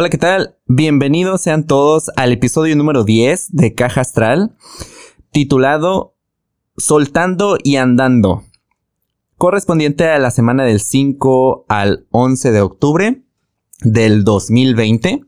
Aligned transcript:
Hola, 0.00 0.10
¿qué 0.10 0.18
tal? 0.18 0.54
Bienvenidos 0.68 1.40
sean 1.40 1.66
todos 1.66 2.12
al 2.14 2.30
episodio 2.30 2.76
número 2.76 3.02
10 3.02 3.48
de 3.50 3.74
Caja 3.74 4.02
Astral, 4.02 4.54
titulado 5.32 6.14
Soltando 6.76 7.58
y 7.60 7.74
Andando, 7.78 8.44
correspondiente 9.38 10.06
a 10.06 10.20
la 10.20 10.30
semana 10.30 10.62
del 10.62 10.78
5 10.78 11.66
al 11.68 12.06
11 12.12 12.52
de 12.52 12.60
octubre 12.60 13.24
del 13.80 14.22
2020. 14.22 15.24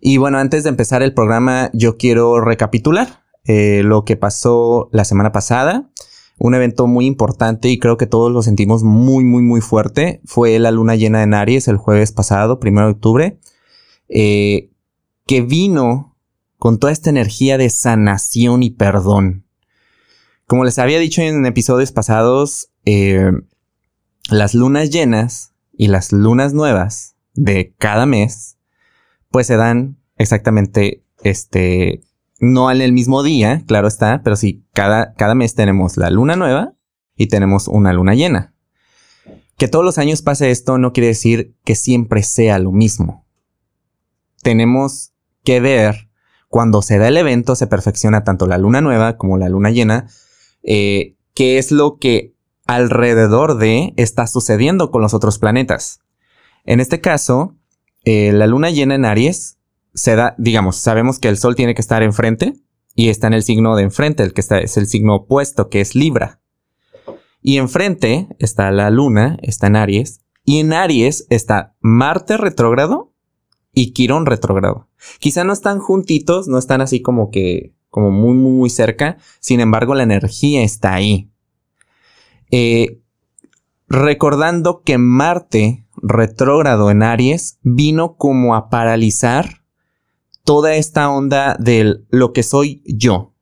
Y 0.00 0.16
bueno, 0.16 0.38
antes 0.38 0.64
de 0.64 0.70
empezar 0.70 1.04
el 1.04 1.14
programa, 1.14 1.70
yo 1.72 1.96
quiero 1.96 2.40
recapitular 2.40 3.22
eh, 3.44 3.82
lo 3.84 4.04
que 4.04 4.16
pasó 4.16 4.88
la 4.90 5.04
semana 5.04 5.30
pasada. 5.30 5.88
Un 6.36 6.56
evento 6.56 6.88
muy 6.88 7.06
importante 7.06 7.68
y 7.68 7.78
creo 7.78 7.96
que 7.96 8.08
todos 8.08 8.32
lo 8.32 8.42
sentimos 8.42 8.82
muy, 8.82 9.22
muy, 9.22 9.44
muy 9.44 9.60
fuerte. 9.60 10.20
Fue 10.24 10.58
la 10.58 10.72
luna 10.72 10.96
llena 10.96 11.22
en 11.22 11.32
Aries 11.32 11.68
el 11.68 11.76
jueves 11.76 12.10
pasado, 12.10 12.58
primero 12.58 12.88
de 12.88 12.92
octubre. 12.94 13.38
Eh, 14.08 14.70
que 15.26 15.42
vino 15.42 16.16
con 16.58 16.78
toda 16.78 16.92
esta 16.92 17.10
energía 17.10 17.58
de 17.58 17.70
sanación 17.70 18.62
y 18.62 18.70
perdón. 18.70 19.46
Como 20.46 20.64
les 20.64 20.78
había 20.78 20.98
dicho 20.98 21.22
en 21.22 21.46
episodios 21.46 21.92
pasados, 21.92 22.70
eh, 22.84 23.32
las 24.30 24.54
lunas 24.54 24.90
llenas 24.90 25.52
y 25.72 25.88
las 25.88 26.12
lunas 26.12 26.52
nuevas 26.52 27.16
de 27.34 27.74
cada 27.78 28.06
mes, 28.06 28.58
pues 29.30 29.46
se 29.46 29.56
dan 29.56 29.98
exactamente, 30.16 31.04
este, 31.22 32.02
no 32.38 32.70
en 32.70 32.80
el 32.80 32.92
mismo 32.92 33.22
día, 33.22 33.62
claro 33.66 33.88
está, 33.88 34.22
pero 34.22 34.36
sí, 34.36 34.64
cada, 34.72 35.14
cada 35.14 35.34
mes 35.34 35.54
tenemos 35.54 35.96
la 35.96 36.10
luna 36.10 36.36
nueva 36.36 36.74
y 37.16 37.26
tenemos 37.28 37.68
una 37.68 37.92
luna 37.92 38.14
llena. 38.14 38.54
Que 39.56 39.68
todos 39.68 39.84
los 39.84 39.98
años 39.98 40.22
pase 40.22 40.50
esto 40.50 40.78
no 40.78 40.92
quiere 40.92 41.08
decir 41.08 41.54
que 41.64 41.74
siempre 41.74 42.22
sea 42.22 42.58
lo 42.58 42.72
mismo 42.72 43.23
tenemos 44.44 45.12
que 45.42 45.58
ver 45.58 46.08
cuando 46.48 46.82
se 46.82 46.98
da 46.98 47.08
el 47.08 47.16
evento, 47.16 47.56
se 47.56 47.66
perfecciona 47.66 48.22
tanto 48.22 48.46
la 48.46 48.58
luna 48.58 48.80
nueva 48.80 49.16
como 49.16 49.36
la 49.38 49.48
luna 49.48 49.72
llena, 49.72 50.06
eh, 50.62 51.16
qué 51.34 51.58
es 51.58 51.72
lo 51.72 51.98
que 51.98 52.36
alrededor 52.64 53.58
de 53.58 53.92
está 53.96 54.28
sucediendo 54.28 54.92
con 54.92 55.02
los 55.02 55.14
otros 55.14 55.40
planetas. 55.40 56.00
En 56.64 56.78
este 56.78 57.00
caso, 57.00 57.56
eh, 58.04 58.30
la 58.32 58.46
luna 58.46 58.70
llena 58.70 58.94
en 58.94 59.04
Aries 59.04 59.58
se 59.94 60.14
da, 60.14 60.36
digamos, 60.38 60.76
sabemos 60.76 61.18
que 61.18 61.28
el 61.28 61.38
Sol 61.38 61.56
tiene 61.56 61.74
que 61.74 61.80
estar 61.80 62.02
enfrente 62.02 62.54
y 62.94 63.08
está 63.08 63.26
en 63.26 63.34
el 63.34 63.42
signo 63.42 63.74
de 63.74 63.82
enfrente, 63.82 64.22
el 64.22 64.32
que 64.32 64.40
está, 64.40 64.58
es 64.58 64.76
el 64.76 64.86
signo 64.86 65.16
opuesto, 65.16 65.68
que 65.68 65.80
es 65.80 65.94
Libra. 65.94 66.40
Y 67.42 67.58
enfrente 67.58 68.28
está 68.38 68.70
la 68.70 68.90
luna, 68.90 69.38
está 69.42 69.66
en 69.66 69.76
Aries, 69.76 70.20
y 70.44 70.60
en 70.60 70.72
Aries 70.72 71.26
está 71.30 71.74
Marte 71.80 72.36
retrógrado 72.36 73.13
y 73.74 73.92
Quirón 73.92 74.26
retrogrado. 74.26 74.88
Quizá 75.18 75.44
no 75.44 75.52
están 75.52 75.78
juntitos, 75.80 76.48
no 76.48 76.58
están 76.58 76.80
así 76.80 77.02
como 77.02 77.30
que, 77.30 77.74
como 77.90 78.10
muy, 78.10 78.34
muy, 78.34 78.70
cerca. 78.70 79.18
Sin 79.40 79.60
embargo, 79.60 79.94
la 79.94 80.04
energía 80.04 80.62
está 80.62 80.94
ahí. 80.94 81.30
Eh, 82.50 83.00
recordando 83.88 84.82
que 84.82 84.98
Marte 84.98 85.84
retrógrado 85.96 86.90
en 86.90 87.02
Aries 87.02 87.58
vino 87.62 88.16
como 88.16 88.54
a 88.54 88.68
paralizar 88.68 89.62
toda 90.44 90.74
esta 90.74 91.10
onda 91.10 91.56
de 91.58 92.00
lo 92.10 92.32
que 92.32 92.42
soy 92.42 92.82
yo, 92.84 93.32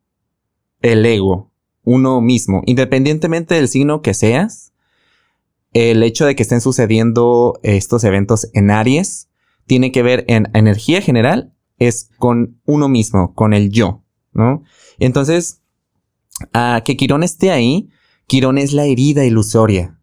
el 0.81 1.05
ego, 1.05 1.51
uno 1.83 2.21
mismo, 2.21 2.61
independientemente 2.65 3.55
del 3.55 3.67
signo 3.67 4.01
que 4.01 4.13
seas, 4.13 4.73
el 5.73 6.03
hecho 6.03 6.25
de 6.25 6.35
que 6.35 6.43
estén 6.43 6.61
sucediendo 6.61 7.59
estos 7.63 8.03
eventos 8.03 8.49
en 8.53 8.71
Aries 8.71 9.27
tiene 9.65 9.91
que 9.91 10.03
ver 10.03 10.25
en 10.27 10.49
energía 10.53 11.01
general, 11.01 11.53
es 11.77 12.09
con 12.17 12.59
uno 12.65 12.89
mismo, 12.89 13.33
con 13.33 13.53
el 13.53 13.69
yo, 13.69 14.03
¿no? 14.33 14.63
Entonces, 14.99 15.61
a 16.53 16.81
que 16.85 16.97
Quirón 16.97 17.23
esté 17.23 17.51
ahí, 17.51 17.89
Quirón 18.27 18.57
es 18.57 18.73
la 18.73 18.85
herida 18.85 19.25
ilusoria. 19.25 19.99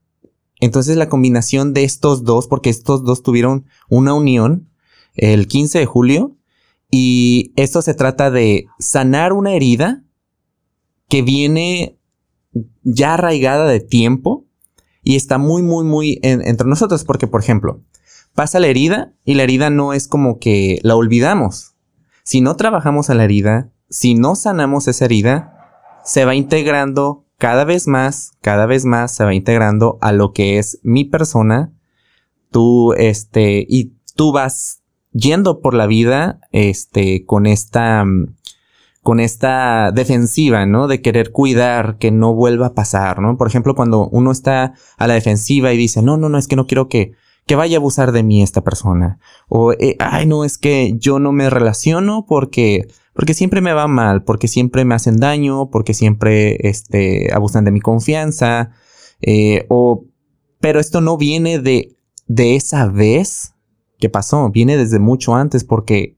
Entonces 0.61 0.97
la 0.97 1.09
combinación 1.09 1.73
de 1.73 1.85
estos 1.85 2.25
dos, 2.25 2.47
porque 2.47 2.71
estos 2.71 3.03
dos 3.05 3.23
tuvieron 3.23 3.67
una 3.89 4.15
unión 4.15 4.69
el 5.15 5.49
15 5.49 5.79
de 5.79 5.87
julio, 5.87 6.37
y 6.91 7.53
esto 7.57 7.83
se 7.83 7.95
trata 7.95 8.31
de 8.31 8.67
sanar 8.79 9.33
una 9.33 9.55
herida 9.55 10.05
que 11.09 11.23
viene 11.23 11.99
ya 12.83 13.15
arraigada 13.15 13.67
de 13.67 13.81
tiempo 13.81 14.47
y 15.03 15.17
está 15.17 15.39
muy, 15.39 15.63
muy, 15.63 15.85
muy 15.85 16.19
entre 16.23 16.67
nosotros, 16.67 17.05
porque 17.05 17.27
por 17.27 17.41
ejemplo, 17.41 17.83
pasa 18.35 18.61
la 18.61 18.69
herida 18.69 19.13
y 19.25 19.35
la 19.35 19.43
herida 19.43 19.71
no 19.71 19.93
es 19.93 20.09
como 20.09 20.39
que 20.39 20.79
la 20.83 20.97
olvidamos. 20.97 21.75
Si 22.23 22.41
no 22.41 22.57
trabajamos 22.57 23.11
a 23.11 23.15
la 23.15 23.25
herida, 23.25 23.71
si 23.89 24.15
no 24.15 24.37
sanamos 24.37 24.89
esa 24.89 25.05
herida, 25.05 25.61
se 26.05 26.25
va 26.25 26.35
integrando 26.35 27.27
cada 27.39 27.65
vez 27.65 27.89
más, 27.89 28.33
cada 28.41 28.67
vez 28.67 28.85
más 28.85 29.15
se 29.15 29.25
va 29.25 29.35
integrando 29.35 29.99
a 30.01 30.13
lo 30.13 30.33
que 30.33 30.59
es 30.59 30.79
mi 30.83 31.05
persona. 31.05 31.73
Tú, 32.51 32.93
este, 32.95 33.65
y 33.69 33.95
tú 34.15 34.33
vas 34.33 34.83
yendo 35.13 35.61
por 35.61 35.75
la 35.75 35.87
vida, 35.87 36.41
este, 36.53 37.25
con 37.25 37.47
esta, 37.47 38.05
con 39.03 39.21
esta 39.21 39.91
defensiva, 39.93 40.67
¿no? 40.67 40.87
De 40.87 41.01
querer 41.01 41.33
cuidar 41.33 41.99
que 41.99 42.11
no 42.11 42.35
vuelva 42.35 42.69
a 42.69 42.75
pasar, 42.75 43.21
¿no? 43.21 43.37
Por 43.37 43.49
ejemplo, 43.49 43.75
cuando 43.75 44.09
uno 44.09 44.31
está 44.31 44.75
a 44.99 45.07
la 45.07 45.15
defensiva 45.15 45.73
y 45.73 45.79
dice, 45.79 46.03
no, 46.03 46.17
no, 46.17 46.29
no, 46.29 46.39
es 46.39 46.47
que 46.47 46.57
no 46.57 46.67
quiero 46.67 46.89
que, 46.89 47.13
que 47.47 47.57
vaya 47.57 47.77
a 47.77 47.81
abusar 47.81 48.13
de 48.13 48.23
mí 48.23 48.43
esta 48.43 48.63
persona. 48.63 49.19
O, 49.49 49.73
eh, 49.73 49.97
ay, 49.99 50.27
no, 50.27 50.45
es 50.45 50.59
que 50.59 50.95
yo 50.97 51.19
no 51.19 51.33
me 51.33 51.51
relaciono 51.51 52.27
porque, 52.27 52.87
porque 53.13 53.35
siempre 53.35 53.61
me 53.61 53.73
va 53.73 53.89
mal, 53.89 54.23
porque 54.25 54.49
siempre 54.49 54.85
me 54.85 54.95
hacen 54.95 55.19
daño, 55.19 55.71
porque 55.71 55.95
siempre, 55.95 56.69
este, 56.69 57.33
abusan 57.33 57.65
de 57.65 57.73
mi 57.73 57.81
confianza. 57.81 58.71
Eh, 59.21 59.67
o, 59.69 60.05
pero 60.61 60.81
esto 60.81 61.01
no 61.01 61.17
viene 61.17 61.59
de, 61.59 61.97
de 62.27 62.57
esa 62.57 62.87
vez 62.87 63.55
que 63.99 64.09
pasó, 64.09 64.51
viene 64.51 64.77
desde 64.77 64.99
mucho 64.99 65.35
antes 65.35 65.65
porque, 65.65 66.17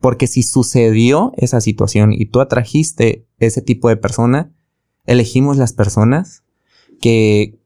porque 0.00 0.26
si 0.26 0.42
sucedió 0.42 1.32
esa 1.36 1.60
situación 1.60 2.12
y 2.12 2.26
tú 2.26 2.40
atrajiste 2.40 3.26
ese 3.38 3.62
tipo 3.62 3.88
de 3.88 3.96
persona, 3.96 4.52
elegimos 5.06 5.56
las 5.56 5.72
personas 5.72 6.44
que, 7.00 7.61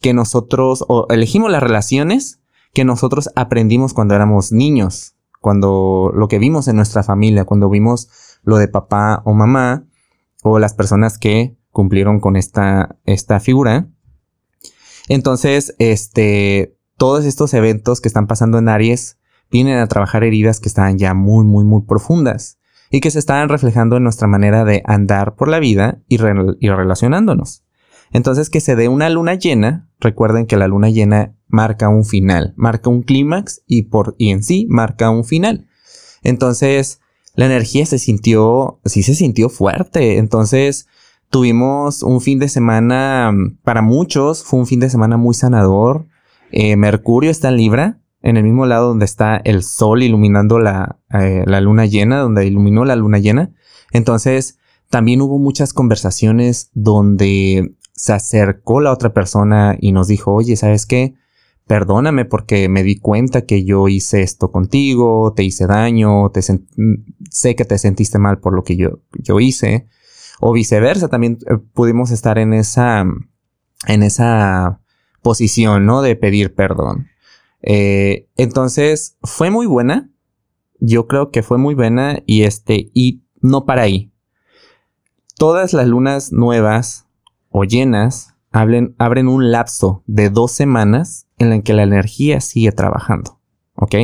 que 0.00 0.14
nosotros, 0.14 0.84
o 0.88 1.06
elegimos 1.10 1.50
las 1.50 1.62
relaciones 1.62 2.40
que 2.72 2.84
nosotros 2.84 3.30
aprendimos 3.36 3.94
cuando 3.94 4.14
éramos 4.14 4.52
niños, 4.52 5.14
cuando 5.40 6.12
lo 6.14 6.28
que 6.28 6.38
vimos 6.38 6.68
en 6.68 6.76
nuestra 6.76 7.02
familia, 7.02 7.44
cuando 7.44 7.68
vimos 7.68 8.08
lo 8.42 8.58
de 8.58 8.68
papá 8.68 9.22
o 9.24 9.34
mamá, 9.34 9.84
o 10.42 10.58
las 10.58 10.74
personas 10.74 11.18
que 11.18 11.56
cumplieron 11.70 12.20
con 12.20 12.36
esta, 12.36 12.96
esta 13.04 13.40
figura. 13.40 13.88
Entonces, 15.08 15.74
este, 15.78 16.76
todos 16.96 17.24
estos 17.24 17.54
eventos 17.54 18.00
que 18.00 18.08
están 18.08 18.26
pasando 18.26 18.58
en 18.58 18.68
Aries 18.68 19.18
vienen 19.50 19.78
a 19.78 19.88
trabajar 19.88 20.24
heridas 20.24 20.60
que 20.60 20.68
están 20.68 20.98
ya 20.98 21.14
muy, 21.14 21.44
muy, 21.44 21.64
muy 21.64 21.82
profundas 21.82 22.58
y 22.90 23.00
que 23.00 23.10
se 23.10 23.18
están 23.18 23.48
reflejando 23.48 23.96
en 23.96 24.04
nuestra 24.04 24.28
manera 24.28 24.64
de 24.64 24.82
andar 24.86 25.34
por 25.34 25.48
la 25.48 25.58
vida 25.58 26.02
y, 26.08 26.16
y 26.16 26.68
relacionándonos. 26.68 27.64
Entonces 28.12 28.50
que 28.50 28.60
se 28.60 28.76
dé 28.76 28.88
una 28.88 29.08
luna 29.08 29.34
llena, 29.34 29.89
recuerden 30.00 30.46
que 30.46 30.56
la 30.56 30.68
luna 30.68 30.90
llena 30.90 31.34
marca 31.48 31.88
un 31.88 32.04
final, 32.04 32.54
marca 32.56 32.90
un 32.90 33.02
clímax 33.02 33.62
y 33.66 33.82
por 33.82 34.14
y 34.18 34.30
en 34.30 34.42
sí 34.42 34.66
marca 34.68 35.10
un 35.10 35.24
final. 35.24 35.66
Entonces 36.22 37.00
la 37.34 37.46
energía 37.46 37.86
se 37.86 37.98
sintió, 37.98 38.80
sí 38.84 39.02
se 39.02 39.14
sintió 39.14 39.48
fuerte. 39.48 40.18
Entonces 40.18 40.86
tuvimos 41.30 42.02
un 42.02 42.20
fin 42.20 42.38
de 42.38 42.48
semana, 42.48 43.32
para 43.62 43.82
muchos 43.82 44.44
fue 44.44 44.58
un 44.58 44.66
fin 44.66 44.80
de 44.80 44.90
semana 44.90 45.16
muy 45.16 45.34
sanador. 45.34 46.06
Eh, 46.52 46.76
Mercurio 46.76 47.30
está 47.30 47.48
en 47.48 47.56
Libra, 47.56 48.00
en 48.22 48.36
el 48.36 48.42
mismo 48.42 48.66
lado 48.66 48.88
donde 48.88 49.04
está 49.04 49.36
el 49.36 49.62
Sol 49.62 50.02
iluminando 50.02 50.58
la, 50.58 50.98
eh, 51.12 51.44
la 51.46 51.60
luna 51.60 51.86
llena, 51.86 52.18
donde 52.18 52.46
iluminó 52.46 52.84
la 52.84 52.96
luna 52.96 53.18
llena. 53.18 53.52
Entonces 53.92 54.58
también 54.88 55.22
hubo 55.22 55.38
muchas 55.38 55.72
conversaciones 55.72 56.70
donde 56.74 57.76
se 58.00 58.14
acercó 58.14 58.80
la 58.80 58.92
otra 58.92 59.12
persona 59.12 59.76
y 59.78 59.92
nos 59.92 60.08
dijo, 60.08 60.32
oye, 60.32 60.56
¿sabes 60.56 60.86
qué? 60.86 61.16
Perdóname 61.66 62.24
porque 62.24 62.66
me 62.70 62.82
di 62.82 62.98
cuenta 62.98 63.42
que 63.42 63.62
yo 63.62 63.88
hice 63.88 64.22
esto 64.22 64.50
contigo, 64.50 65.34
te 65.36 65.44
hice 65.44 65.66
daño, 65.66 66.30
te 66.30 66.40
sé 66.40 67.54
que 67.54 67.64
te 67.66 67.76
sentiste 67.76 68.18
mal 68.18 68.38
por 68.38 68.54
lo 68.54 68.64
que 68.64 68.76
yo, 68.76 69.00
yo 69.12 69.38
hice. 69.38 69.86
O 70.40 70.54
viceversa, 70.54 71.08
también 71.08 71.36
eh, 71.46 71.58
pudimos 71.74 72.10
estar 72.10 72.38
en 72.38 72.54
esa, 72.54 73.04
en 73.86 74.02
esa 74.02 74.80
posición, 75.20 75.84
¿no? 75.84 76.00
De 76.00 76.16
pedir 76.16 76.54
perdón. 76.54 77.08
Eh, 77.60 78.28
entonces, 78.36 79.18
fue 79.22 79.50
muy 79.50 79.66
buena. 79.66 80.10
Yo 80.78 81.06
creo 81.06 81.30
que 81.30 81.42
fue 81.42 81.58
muy 81.58 81.74
buena 81.74 82.22
y 82.24 82.44
este, 82.44 82.90
y 82.94 83.24
no 83.42 83.66
para 83.66 83.82
ahí. 83.82 84.10
Todas 85.36 85.74
las 85.74 85.86
lunas 85.86 86.32
nuevas 86.32 87.09
o 87.50 87.64
llenas 87.64 88.34
abren 88.52 89.28
un 89.28 89.52
lapso 89.52 90.02
de 90.06 90.30
dos 90.30 90.52
semanas 90.52 91.26
en 91.38 91.50
la 91.50 91.60
que 91.62 91.74
la 91.74 91.84
energía 91.84 92.40
sigue 92.40 92.72
trabajando. 92.72 93.38
¿Ok? 93.74 93.94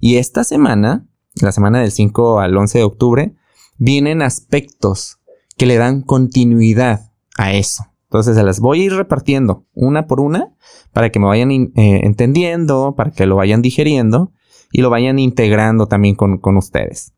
Y 0.00 0.16
esta 0.16 0.44
semana, 0.44 1.06
la 1.40 1.52
semana 1.52 1.80
del 1.80 1.90
5 1.90 2.40
al 2.40 2.56
11 2.56 2.78
de 2.78 2.84
octubre, 2.84 3.34
vienen 3.76 4.22
aspectos 4.22 5.18
que 5.56 5.66
le 5.66 5.76
dan 5.76 6.02
continuidad 6.02 7.12
a 7.36 7.52
eso. 7.52 7.84
Entonces 8.04 8.36
se 8.36 8.42
las 8.42 8.60
voy 8.60 8.80
a 8.80 8.84
ir 8.84 8.94
repartiendo 8.94 9.66
una 9.74 10.06
por 10.06 10.20
una 10.20 10.54
para 10.92 11.10
que 11.10 11.18
me 11.18 11.26
vayan 11.26 11.50
eh, 11.50 11.70
entendiendo, 11.76 12.94
para 12.96 13.10
que 13.10 13.26
lo 13.26 13.36
vayan 13.36 13.60
digeriendo 13.60 14.32
y 14.72 14.80
lo 14.80 14.88
vayan 14.90 15.18
integrando 15.18 15.86
también 15.86 16.14
con, 16.14 16.56
ustedes. 16.56 17.12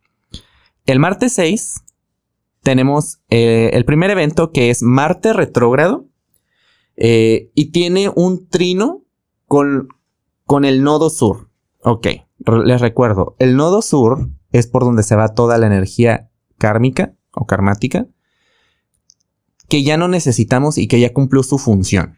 El 0.87 0.99
martes 0.99 1.35
6 1.35 1.83
tenemos 2.63 3.21
eh, 3.31 3.71
el 3.73 3.85
primer 3.85 4.11
evento 4.11 4.53
que 4.53 4.71
es 4.71 4.83
Marte 4.83 5.33
retrógrado 5.33 6.07
eh, 6.97 7.51
y 7.55 7.71
tiene 7.73 8.11
un 8.15 8.49
trino 8.49 9.05
con, 9.47 9.89
con 10.45 10.65
el 10.65 10.83
nodo 10.83 11.11
sur. 11.11 11.51
Ok, 11.83 12.07
les 12.65 12.81
recuerdo, 12.81 13.37
el 13.39 13.57
nodo 13.57 13.83
sur 13.83 14.29
es 14.53 14.67
por 14.67 14.85
donde 14.85 15.03
se 15.03 15.17
va 15.17 15.35
toda 15.35 15.59
la 15.59 15.67
energía 15.67 16.31
kármica 16.59 17.15
o 17.33 17.47
karmática 17.47 18.07
que 19.71 19.83
ya 19.85 19.97
no 19.97 20.09
necesitamos 20.09 20.77
y 20.77 20.89
que 20.89 21.01
ya 21.01 21.13
cumplió 21.13 21.43
su 21.43 21.57
función. 21.57 22.17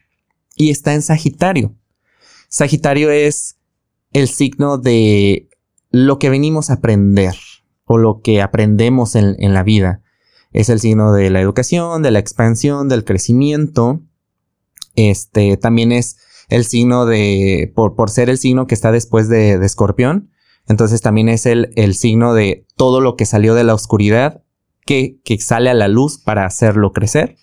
Y 0.56 0.70
está 0.70 0.94
en 0.94 1.02
Sagitario. 1.02 1.76
Sagitario 2.48 3.10
es 3.10 3.58
el 4.12 4.26
signo 4.28 4.78
de 4.78 5.48
lo 5.90 6.18
que 6.18 6.30
venimos 6.30 6.70
a 6.70 6.74
aprender 6.74 7.34
o 7.84 7.98
lo 7.98 8.20
que 8.22 8.42
aprendemos 8.42 9.14
en, 9.14 9.54
la 9.54 9.62
vida. 9.62 10.01
Es 10.52 10.69
el 10.69 10.81
signo 10.81 11.12
de 11.12 11.31
la 11.31 11.40
educación, 11.40 12.02
de 12.02 12.10
la 12.10 12.19
expansión, 12.19 12.88
del 12.88 13.04
crecimiento. 13.04 14.02
Este 14.94 15.56
también 15.56 15.93
es 15.93 16.19
el 16.49 16.64
signo 16.64 17.06
de, 17.06 17.72
por, 17.75 17.94
por 17.94 18.10
ser 18.10 18.28
el 18.28 18.38
signo 18.38 18.66
que 18.66 18.75
está 18.75 18.93
después 18.93 19.28
de, 19.28 19.54
Escorpión. 19.64 20.31
Entonces 20.69 21.00
también 21.00 21.28
es 21.28 21.46
el, 21.46 21.72
el 21.76 21.94
signo 21.94 22.34
de 22.34 22.66
todo 22.76 23.00
lo 23.00 23.16
que 23.16 23.26
salió 23.26 23.54
de 23.54 23.64
la 23.64 23.75
oscuridad 23.75 24.43
que, 24.84 25.20
que 25.25 25.38
sale 25.38 25.70
a 25.70 25.75
la 25.75 25.88
luz 25.88 26.19
para 26.19 26.44
hacerlo 26.44 26.93
crecer 26.93 27.37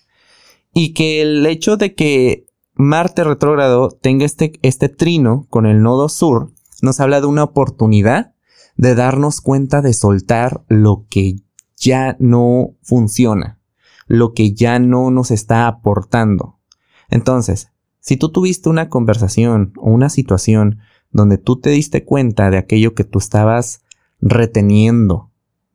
y 0.72 0.94
que 0.94 1.22
el 1.22 1.44
hecho 1.46 1.76
de 1.76 1.94
que 1.94 2.46
Marte 2.74 3.24
retrógrado 3.24 3.90
tenga 3.90 4.24
este, 4.24 4.52
este 4.62 4.88
trino 4.88 5.46
con 5.50 5.66
el 5.66 5.82
nodo 5.82 6.08
sur 6.08 6.52
nos 6.82 7.00
habla 7.00 7.20
de 7.20 7.26
una 7.26 7.44
oportunidad 7.44 8.34
de 8.76 8.94
darnos 8.94 9.40
cuenta 9.40 9.82
de 9.82 9.92
soltar 9.92 10.64
lo 10.68 11.06
que 11.10 11.36
ya 11.80 12.16
no 12.20 12.76
funciona, 12.82 13.58
lo 14.06 14.32
que 14.34 14.52
ya 14.52 14.78
no 14.78 15.10
nos 15.10 15.30
está 15.30 15.66
aportando. 15.66 16.60
Entonces, 17.08 17.72
si 17.98 18.16
tú 18.16 18.30
tuviste 18.30 18.68
una 18.68 18.88
conversación 18.88 19.72
o 19.78 19.90
una 19.90 20.10
situación 20.10 20.78
donde 21.10 21.38
tú 21.38 21.58
te 21.58 21.70
diste 21.70 22.04
cuenta 22.04 22.50
de 22.50 22.58
aquello 22.58 22.94
que 22.94 23.04
tú 23.04 23.18
estabas 23.18 23.82
reteniendo, 24.20 25.32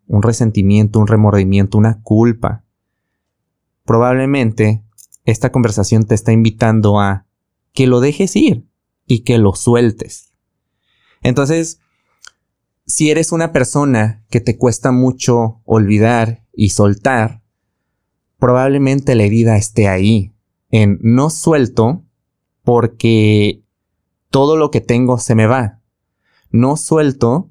un 0.07 0.21
resentimiento, 0.21 0.99
un 0.99 1.07
remordimiento, 1.07 1.77
una 1.77 2.01
culpa, 2.01 2.63
probablemente 3.83 4.83
esta 5.25 5.51
conversación 5.51 6.05
te 6.05 6.15
está 6.15 6.31
invitando 6.31 6.99
a 6.99 7.25
que 7.73 7.87
lo 7.87 7.99
dejes 7.99 8.35
ir 8.35 8.67
y 9.07 9.19
que 9.19 9.37
lo 9.37 9.55
sueltes. 9.55 10.33
Entonces, 11.21 11.79
si 12.85 13.09
eres 13.09 13.31
una 13.31 13.51
persona 13.51 14.23
que 14.29 14.41
te 14.41 14.57
cuesta 14.57 14.91
mucho 14.91 15.61
olvidar 15.65 16.45
y 16.53 16.69
soltar, 16.69 17.41
probablemente 18.37 19.15
la 19.15 19.23
herida 19.23 19.57
esté 19.57 19.87
ahí, 19.87 20.33
en 20.69 20.99
no 21.01 21.29
suelto 21.29 22.03
porque 22.63 23.63
todo 24.29 24.57
lo 24.57 24.71
que 24.71 24.81
tengo 24.81 25.17
se 25.17 25.35
me 25.35 25.47
va. 25.47 25.81
No 26.51 26.77
suelto 26.77 27.49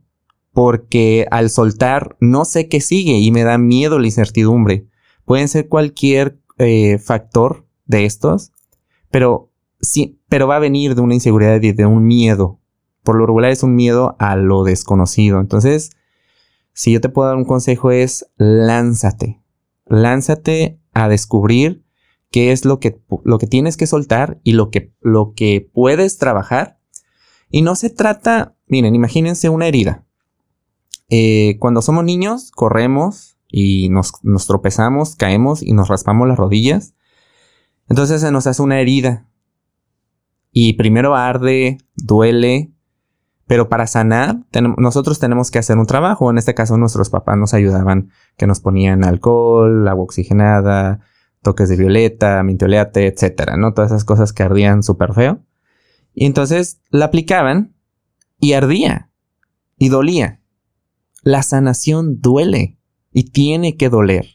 porque 0.53 1.27
al 1.31 1.51
soltar 1.51 2.17
no 2.21 2.45
sé 2.45 2.69
qué 2.69 2.81
sigue 2.81 3.19
y 3.19 3.31
me 3.31 3.43
da 3.43 3.59
miedo 3.59 3.99
la 3.99 4.07
incertidumbre. 4.07 4.87
Pueden 5.25 5.49
ser 5.49 5.69
cualquier 5.69 6.39
eh, 6.59 6.99
factor 6.99 7.67
de 7.87 8.05
estos, 8.05 8.53
pero 9.11 9.51
sí, 9.81 10.21
pero 10.29 10.47
va 10.47 10.57
a 10.57 10.61
venir 10.61 10.95
de 10.95 11.01
una 11.01 11.15
inseguridad 11.15 11.61
y 11.63 11.73
de 11.73 11.87
un 11.87 12.07
miedo. 12.07 12.61
Por 13.05 13.17
lo 13.17 13.27
regular 13.27 13.53
es 13.53 13.63
un 13.63 13.77
miedo 13.77 14.17
a 14.19 14.35
lo 14.35 14.65
desconocido. 14.65 15.39
Entonces, 15.39 15.91
si 16.73 16.91
yo 16.91 17.01
te 17.01 17.09
puedo 17.09 17.29
dar 17.29 17.37
un 17.37 17.45
consejo 17.45 17.93
es 17.93 18.27
lánzate. 18.37 19.41
Lánzate 19.87 20.81
a 20.93 21.09
descubrir 21.09 21.85
qué 22.31 22.51
es 22.51 22.65
lo 22.65 22.81
que, 22.81 23.01
lo 23.25 23.39
que 23.39 23.47
tienes 23.47 23.77
que 23.77 23.87
soltar 23.87 24.41
y 24.43 24.53
lo 24.53 24.71
que, 24.71 24.93
lo 25.01 25.35
que 25.35 25.71
puedes 25.73 26.19
trabajar. 26.19 26.81
Y 27.51 27.63
no 27.63 27.77
se 27.77 27.91
trata, 27.91 28.57
miren, 28.67 28.95
imagínense 28.95 29.49
una 29.51 29.69
herida. 29.69 30.05
Eh, 31.11 31.59
cuando 31.61 31.83
somos 31.83 32.05
niños, 32.05 32.51
corremos 32.51 33.37
y 33.47 33.89
nos, 33.91 34.13
nos 34.23 34.47
tropezamos, 34.47 35.15
caemos 35.15 35.63
y 35.63 35.75
nos 35.75 35.89
raspamos 35.89 36.27
las 36.27 36.39
rodillas. 36.39 36.95
Entonces 37.89 38.23
se 38.23 38.33
nos 38.33 38.47
hace 38.47 38.63
una 38.63 38.81
herida. 38.81 39.29
Y 40.51 40.73
primero 40.73 41.15
arde, 41.15 41.79
duele, 41.95 42.73
pero 43.47 43.69
para 43.69 43.87
sanar 43.87 44.39
nosotros 44.79 45.19
tenemos 45.19 45.51
que 45.51 45.59
hacer 45.59 45.77
un 45.79 45.87
trabajo. 45.87 46.31
En 46.31 46.39
este 46.39 46.55
caso 46.55 46.77
nuestros 46.77 47.11
papás 47.11 47.37
nos 47.37 47.55
ayudaban, 47.55 48.11
que 48.37 48.47
nos 48.47 48.61
ponían 48.61 49.05
alcohol, 49.05 49.87
agua 49.87 50.05
oxigenada, 50.05 51.01
toques 51.43 51.69
de 51.69 51.77
violeta, 51.77 52.43
mintoleate, 52.43 53.07
etcétera, 53.07 53.57
¿no? 53.57 53.75
Todas 53.75 53.91
esas 53.91 54.05
cosas 54.05 54.33
que 54.33 54.43
ardían 54.43 54.83
súper 54.83 55.13
feo. 55.13 55.41
Y 56.15 56.27
entonces 56.27 56.81
la 56.91 57.07
aplicaban 57.07 57.75
y 58.39 58.55
ardía 58.55 59.11
y 59.77 59.89
dolía. 59.91 60.41
La 61.23 61.43
sanación 61.43 62.21
duele 62.21 62.79
y 63.13 63.31
tiene 63.31 63.77
que 63.77 63.89
doler. 63.89 64.27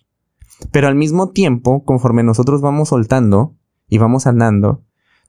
Pero 0.72 0.88
al 0.88 0.96
mismo 0.96 1.30
tiempo, 1.30 1.84
conforme 1.84 2.24
nosotros 2.24 2.62
vamos 2.62 2.90
soltando 2.90 3.56
y 3.88 3.98
vamos 3.98 4.28
andando, 4.28 4.84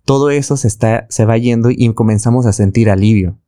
todo 0.05 0.31
eso 0.31 0.57
se, 0.57 0.69
está, 0.69 1.07
se 1.09 1.25
va 1.25 1.39
yendo 1.39 1.71
y 1.71 1.93
comenzamos 1.95 2.47
a 2.47 2.53
sentir 2.53 2.91
alivio. 2.91 3.39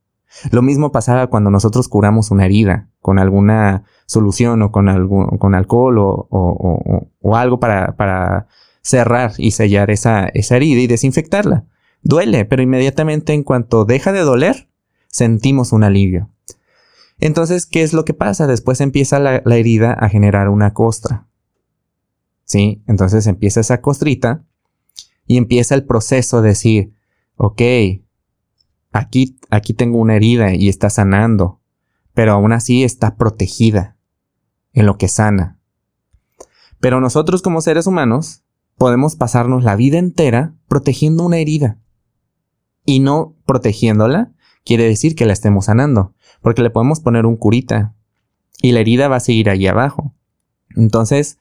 Lo 0.51 0.63
mismo 0.63 0.93
pasaba 0.93 1.29
cuando 1.29 1.51
nosotros 1.51 1.89
curamos 1.89 2.31
una 2.31 2.47
herida 2.47 2.89
con 3.01 3.19
alguna 3.19 3.85
solución 4.07 4.63
o 4.63 4.73
con, 4.73 4.89
algún, 4.89 5.39
con 5.39 5.55
alcohol 5.55 5.99
o, 5.99 6.27
o, 6.31 7.09
o, 7.21 7.37
algo 7.37 7.61
para, 7.61 7.97
para, 7.97 8.47
cerrar 8.83 9.33
y 9.39 9.53
sellar 9.53 9.91
esa, 9.91 10.27
esa 10.27 10.57
herida 10.57 10.81
y 10.81 10.87
desinfectarla. 10.89 11.65
Duele, 12.03 12.45
pero 12.45 12.63
inmediatamente 12.63 13.33
en 13.33 13.45
cuanto 13.45 13.85
deja 13.85 14.11
de 14.13 14.21
doler, 14.21 14.69
sentimos 15.07 15.73
un 15.73 15.85
alivio. 15.85 16.31
Entonces, 17.21 17.67
¿qué 17.67 17.83
es 17.83 17.93
lo 17.93 18.05
que 18.05 18.15
pasa? 18.15 18.49
Después 18.49 18.81
empieza 18.81 19.21
la, 19.21 19.43
la 19.45 19.57
herida 19.57 19.93
a 19.93 20.09
generar 20.09 20.49
una 20.49 20.75
costra. 20.75 21.29
¿sí? 22.45 22.83
Entonces 22.87 23.27
empieza 23.27 23.61
esa 23.61 23.81
costrita 23.81 24.45
y 25.27 25.37
empieza 25.39 25.75
el 25.75 25.85
proceso 25.85 26.43
de 26.43 26.49
decir, 26.51 26.93
ok, 27.37 27.63
aquí, 28.93 29.39
aquí 29.51 29.75
tengo 29.75 29.99
una 29.99 30.17
herida 30.17 30.55
y 30.55 30.69
está 30.69 30.91
sanando, 30.91 31.61
pero 32.15 32.33
aún 32.33 32.53
así 32.53 32.85
está 32.85 33.17
protegida 33.17 33.97
en 34.73 34.87
lo 34.87 34.99
que 34.99 35.09
sana. 35.09 35.59
Pero 36.81 37.01
nosotros 37.01 37.43
como 37.43 37.61
seres 37.61 37.87
humanos 37.87 38.43
podemos 38.77 39.17
pasarnos 39.17 39.65
la 39.65 39.77
vida 39.77 39.99
entera 39.99 40.55
protegiendo 40.69 41.25
una 41.25 41.39
herida. 41.39 41.79
Y 42.85 43.01
no 43.01 43.37
protegiéndola 43.47 44.33
quiere 44.65 44.85
decir 44.85 45.15
que 45.15 45.27
la 45.27 45.33
estemos 45.33 45.67
sanando, 45.67 46.15
porque 46.41 46.63
le 46.63 46.71
podemos 46.71 47.01
poner 47.01 47.27
un 47.27 47.37
curita 47.37 47.95
y 48.61 48.73
la 48.73 48.81
herida 48.81 49.09
va 49.09 49.17
a 49.17 49.21
seguir 49.21 49.51
ahí 49.51 49.67
abajo. 49.67 50.15
Entonces, 50.77 51.39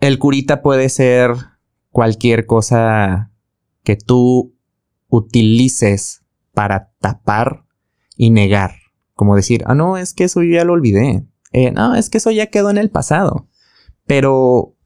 el 0.00 0.18
curita 0.18 0.62
puede 0.62 0.88
ser 0.88 1.34
cualquier 1.90 2.46
cosa 2.46 3.30
que 3.82 3.96
tú 3.96 4.54
utilices 5.08 6.19
para 6.52 6.92
tapar 7.00 7.64
y 8.16 8.30
negar. 8.30 8.74
Como 9.14 9.36
decir, 9.36 9.62
ah, 9.66 9.74
no, 9.74 9.96
es 9.96 10.14
que 10.14 10.24
eso 10.24 10.42
ya 10.42 10.64
lo 10.64 10.72
olvidé. 10.72 11.26
Eh, 11.52 11.72
no, 11.72 11.94
es 11.94 12.10
que 12.10 12.18
eso 12.18 12.30
ya 12.30 12.46
quedó 12.46 12.70
en 12.70 12.78
el 12.78 12.90
pasado. 12.90 13.48
Pero, 14.06 14.76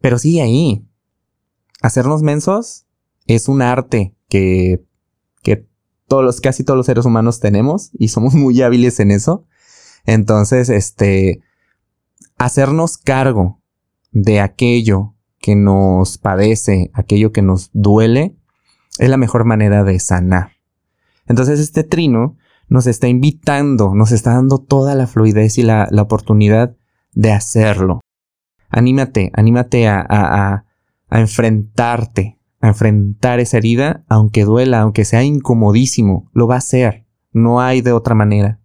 pero 0.00 0.18
sigue 0.18 0.42
ahí. 0.42 0.86
Hacernos 1.80 2.22
mensos 2.22 2.86
es 3.26 3.48
un 3.48 3.62
arte 3.62 4.16
que, 4.28 4.84
que 5.42 5.68
todos 6.06 6.24
los, 6.24 6.40
casi 6.40 6.64
todos 6.64 6.76
los 6.76 6.86
seres 6.86 7.04
humanos 7.04 7.40
tenemos 7.40 7.90
y 7.92 8.08
somos 8.08 8.34
muy 8.34 8.60
hábiles 8.62 9.00
en 9.00 9.10
eso. 9.10 9.46
Entonces, 10.04 10.70
este, 10.70 11.42
hacernos 12.38 12.96
cargo 12.96 13.60
de 14.10 14.40
aquello 14.40 15.14
que 15.38 15.54
nos 15.54 16.18
padece, 16.18 16.90
aquello 16.94 17.32
que 17.32 17.42
nos 17.42 17.70
duele, 17.72 18.36
es 18.98 19.08
la 19.08 19.16
mejor 19.16 19.44
manera 19.44 19.84
de 19.84 20.00
sanar. 20.00 20.57
Entonces 21.28 21.60
este 21.60 21.84
trino 21.84 22.36
nos 22.68 22.86
está 22.86 23.08
invitando, 23.08 23.94
nos 23.94 24.12
está 24.12 24.34
dando 24.34 24.58
toda 24.58 24.94
la 24.94 25.06
fluidez 25.06 25.58
y 25.58 25.62
la, 25.62 25.88
oportunidad 26.00 26.76
de 27.12 27.32
hacerlo. 27.32 28.00
Anímate, 28.68 29.30
anímate 29.34 29.88
a, 29.88 30.04
a, 30.08 30.64
enfrentarte, 31.10 32.38
a 32.60 32.68
enfrentar 32.68 33.40
esa 33.40 33.56
herida, 33.56 34.04
aunque 34.08 34.44
duela, 34.44 34.80
aunque 34.80 35.04
sea 35.04 35.22
incomodísimo, 35.22 36.28
lo 36.32 36.46
va 36.46 36.56
a 36.56 36.58
hacer, 36.58 37.06
no 37.32 37.60
hay 37.60 37.80
de 37.80 37.92
otra 37.92 38.14
manera. 38.14 38.60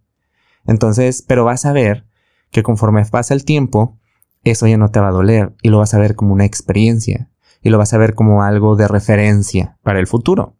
Entonces, 0.66 1.22
pero 1.22 1.44
vas 1.44 1.64
a 1.64 1.72
ver 1.72 2.06
que 2.50 2.62
conforme 2.62 3.04
pasa 3.06 3.34
el 3.34 3.44
tiempo, 3.44 3.98
eso 4.44 4.66
ya 4.66 4.76
no 4.76 4.90
te 4.90 5.00
va 5.00 5.08
a 5.08 5.12
doler 5.12 5.54
y 5.62 5.70
lo 5.70 5.78
vas 5.78 5.94
a 5.94 5.98
ver 5.98 6.14
como 6.14 6.34
una 6.34 6.44
experiencia 6.44 7.30
y 7.62 7.70
lo 7.70 7.78
vas 7.78 7.94
a 7.94 7.98
ver 7.98 8.14
como 8.14 8.42
algo 8.42 8.76
de 8.76 8.86
referencia 8.86 9.78
para 9.82 9.98
el 9.98 10.06
futuro. 10.06 10.56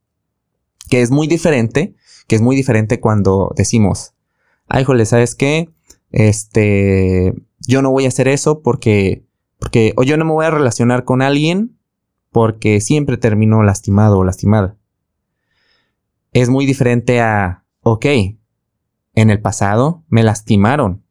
Que 0.89 1.03
es 1.03 1.11
muy 1.11 1.27
diferente, 1.27 1.95
que 2.27 2.37
es 2.37 2.43
muy 2.43 2.57
diferente 2.57 3.01
cuando 3.01 3.53
decimos, 3.57 4.15
ay, 4.69 4.85
jole, 4.85 5.07
¿sabes 5.07 5.35
qué? 5.35 5.71
Este, 6.11 7.35
yo 7.61 7.83
no 7.83 7.91
voy 7.91 8.05
a 8.05 8.09
hacer 8.09 8.29
eso 8.29 8.63
porque, 8.63 9.25
porque, 9.59 9.93
o 9.97 10.03
yo 10.03 10.17
no 10.17 10.25
me 10.25 10.33
voy 10.33 10.47
a 10.47 10.51
relacionar 10.51 11.05
con 11.05 11.23
alguien 11.23 11.79
porque 12.31 12.81
siempre 12.81 13.17
termino 13.17 13.63
lastimado 13.63 14.19
o 14.19 14.25
lastimada. 14.25 14.77
Es 16.33 16.49
muy 16.49 16.67
diferente 16.67 17.21
a, 17.21 17.65
ok, 17.81 18.07
en 19.15 19.31
el 19.31 19.41
pasado 19.41 20.05
me 20.09 20.23
lastimaron, 20.23 21.05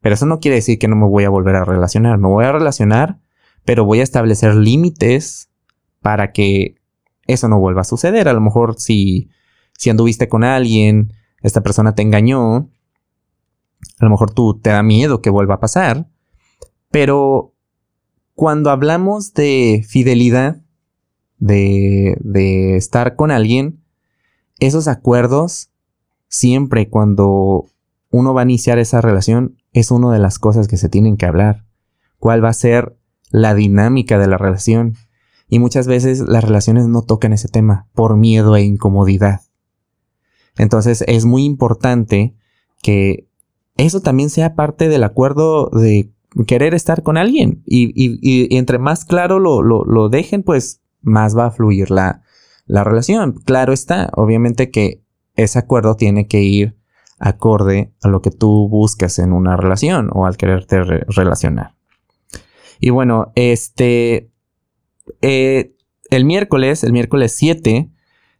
pero 0.00 0.14
eso 0.14 0.26
no 0.26 0.40
quiere 0.40 0.56
decir 0.56 0.78
que 0.78 0.88
no 0.88 0.96
me 0.96 1.06
voy 1.06 1.24
a 1.24 1.30
volver 1.30 1.56
a 1.56 1.64
relacionar. 1.64 2.18
Me 2.18 2.28
voy 2.28 2.44
a 2.44 2.52
relacionar, 2.52 3.18
pero 3.64 3.84
voy 3.84 4.00
a 4.00 4.04
establecer 4.04 4.54
límites 4.54 5.50
para 6.00 6.32
que 6.32 6.76
eso 7.32 7.48
no 7.48 7.58
vuelva 7.58 7.82
a 7.82 7.84
suceder. 7.84 8.28
A 8.28 8.32
lo 8.32 8.40
mejor 8.40 8.78
si, 8.78 9.30
si 9.78 9.90
anduviste 9.90 10.28
con 10.28 10.44
alguien, 10.44 11.12
esta 11.42 11.62
persona 11.62 11.94
te 11.94 12.02
engañó, 12.02 12.70
a 13.98 14.04
lo 14.04 14.10
mejor 14.10 14.32
tú 14.32 14.58
te 14.60 14.70
da 14.70 14.82
miedo 14.82 15.22
que 15.22 15.30
vuelva 15.30 15.54
a 15.54 15.60
pasar. 15.60 16.08
Pero 16.90 17.54
cuando 18.34 18.70
hablamos 18.70 19.32
de 19.34 19.84
fidelidad, 19.88 20.62
de, 21.38 22.16
de 22.20 22.76
estar 22.76 23.16
con 23.16 23.30
alguien, 23.30 23.82
esos 24.58 24.88
acuerdos, 24.88 25.70
siempre 26.28 26.88
cuando 26.90 27.66
uno 28.10 28.34
va 28.34 28.42
a 28.42 28.44
iniciar 28.44 28.78
esa 28.78 29.00
relación, 29.00 29.56
es 29.72 29.90
una 29.90 30.12
de 30.12 30.18
las 30.18 30.38
cosas 30.38 30.68
que 30.68 30.76
se 30.76 30.88
tienen 30.88 31.16
que 31.16 31.26
hablar. 31.26 31.64
¿Cuál 32.18 32.44
va 32.44 32.50
a 32.50 32.54
ser 32.54 32.98
la 33.30 33.54
dinámica 33.54 34.18
de 34.18 34.26
la 34.26 34.36
relación? 34.36 34.96
Y 35.50 35.58
muchas 35.58 35.86
veces 35.86 36.20
las 36.20 36.44
relaciones 36.44 36.86
no 36.86 37.02
tocan 37.02 37.32
ese 37.32 37.48
tema 37.48 37.88
por 37.92 38.16
miedo 38.16 38.56
e 38.56 38.62
incomodidad. 38.62 39.40
Entonces 40.56 41.04
es 41.06 41.24
muy 41.24 41.44
importante 41.44 42.34
que 42.82 43.28
eso 43.76 44.00
también 44.00 44.30
sea 44.30 44.54
parte 44.54 44.88
del 44.88 45.04
acuerdo 45.04 45.68
de 45.70 46.12
querer 46.46 46.74
estar 46.74 47.02
con 47.02 47.16
alguien. 47.16 47.62
Y, 47.66 48.56
entre 48.56 48.78
más 48.78 49.04
claro 49.04 49.40
lo, 49.40 49.62
lo, 49.62 50.08
dejen, 50.08 50.44
pues 50.44 50.80
más 51.02 51.36
va 51.36 51.46
a 51.46 51.50
fluir 51.50 51.90
la, 51.90 52.22
la 52.66 52.84
relación. 52.84 53.32
Claro 53.44 53.72
está, 53.72 54.10
obviamente 54.14 54.70
que 54.70 55.02
ese 55.34 55.58
acuerdo 55.58 55.96
tiene 55.96 56.28
que 56.28 56.42
ir 56.42 56.76
acorde 57.18 57.92
a 58.02 58.08
lo 58.08 58.22
que 58.22 58.30
tú 58.30 58.68
buscas 58.68 59.18
en 59.18 59.32
una 59.32 59.56
relación 59.56 60.10
o 60.12 60.26
al 60.26 60.36
quererte 60.36 60.82
relacionar. 60.82 61.74
Y 62.80 62.90
bueno, 62.90 63.32
este, 63.34 64.29
eh, 65.20 65.76
el 66.10 66.24
miércoles, 66.24 66.84
el 66.84 66.92
miércoles 66.92 67.34
7, 67.36 67.90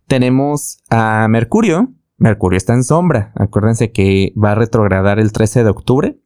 tenemos 0.07 0.83
a 0.91 1.27
Mercurio. 1.29 1.93
Mercurio 2.17 2.57
está 2.57 2.75
en 2.75 2.85
sombra. 2.85 3.33
Acuérdense 3.37 3.93
que 3.93 4.33
va 4.43 4.53
a 4.53 4.57
retrogradar 4.57 5.19
el 5.19 5.33
13 5.33 5.65
de 5.65 5.71
octubre, 5.71 6.19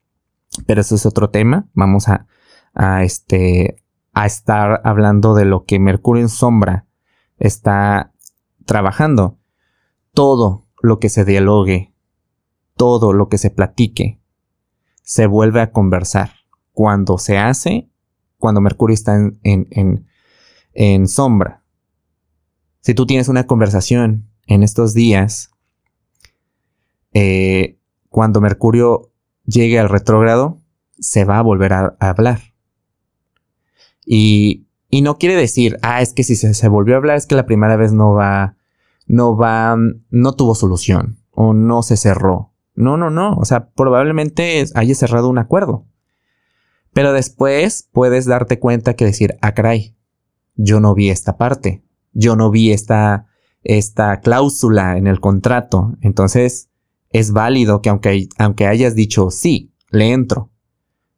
pero 0.67 0.81
eso 0.81 0.95
es 0.95 1.07
otro 1.07 1.31
tema. 1.31 1.69
Vamos 1.75 2.07
a, 2.09 2.27
este, 3.03 3.77
a 4.13 4.27
estar 4.27 4.81
hablando 4.85 5.35
de 5.35 5.45
lo 5.45 5.65
que 5.65 5.79
Mercurio 5.79 6.23
en 6.23 6.29
sombra 6.29 6.87
está 7.39 8.13
trabajando. 8.65 9.39
Todo 10.13 10.67
lo 10.83 10.99
que 10.99 11.09
se 11.09 11.25
dialogue 11.25 11.95
todo 12.77 13.13
lo 13.13 13.29
que 13.29 13.39
se 13.39 13.51
platique 13.51 14.21
se 15.03 15.27
vuelve 15.27 15.61
a 15.61 15.71
conversar. 15.71 16.31
Cuando 16.73 17.19
se 17.19 17.39
hace, 17.39 17.91
cuando 18.39 18.61
Mercurio 18.61 18.95
está 18.95 19.15
en, 19.15 19.39
en, 19.43 20.07
sombra. 21.07 21.63
Si 22.81 22.95
tú 22.95 23.07
tienes 23.07 23.29
una 23.29 23.47
conversación 23.47 24.29
en 24.47 24.63
estos 24.63 24.95
días, 24.95 25.51
eh, 27.13 27.79
cuando 28.09 28.41
Mercurio 28.41 29.13
llegue 29.47 29.79
al 29.79 29.89
retrógrado, 29.89 30.61
se 30.99 31.25
va 31.25 31.39
a 31.39 31.43
volver 31.43 31.73
a, 31.73 31.97
hablar. 32.01 32.41
Y, 34.05 34.67
y, 34.89 35.03
no 35.03 35.19
quiere 35.19 35.35
decir, 35.35 35.79
ah, 35.83 36.03
es 36.03 36.13
que 36.13 36.25
si 36.25 36.37
se, 36.37 36.53
se, 36.55 36.69
volvió 36.69 36.95
a 36.95 36.99
hablar 36.99 37.17
es 37.17 37.27
que 37.27 37.35
la 37.35 37.47
primera 37.47 37.77
vez 37.77 37.93
no 37.93 38.13
va, 38.13 38.57
no 39.07 39.37
va, 39.37 39.77
no 40.11 40.33
tuvo 40.35 40.55
solución 40.55 41.19
o 41.31 41.55
no 41.55 41.83
se 41.83 41.97
cerró. 41.97 42.53
No, 42.75 42.97
no, 42.97 43.11
no. 43.11 43.35
O 43.37 43.45
sea, 43.45 43.71
probablemente 43.71 44.65
haya 44.75 44.95
cerrado 44.95 45.29
un 45.29 45.39
acuerdo. 45.39 45.87
Pero 46.93 47.13
después 47.13 47.89
puedes 47.93 48.27
darte 48.27 48.59
cuenta 48.59 48.95
que 48.95 49.05
decir, 49.05 49.37
ah, 49.41 49.53
caray, 49.53 49.97
yo 50.55 50.81
no 50.81 50.95
vi 50.95 51.11
esta 51.11 51.37
parte. 51.37 51.85
Yo 52.13 52.37
no 52.37 52.51
vi 52.51 52.73
esta, 52.73 53.27
esta 53.63 54.21
cláusula 54.21 54.97
en 54.97 55.07
el 55.07 55.21
contrato. 55.21 55.97
Entonces, 56.01 56.71
es 57.11 57.33
válido 57.33 57.83
que 57.83 57.91
aunque, 57.91 58.29
aunque 58.39 58.67
hayas 58.67 58.95
dicho, 58.95 59.31
sí, 59.31 59.73
le 59.91 60.13
entro. 60.13 60.51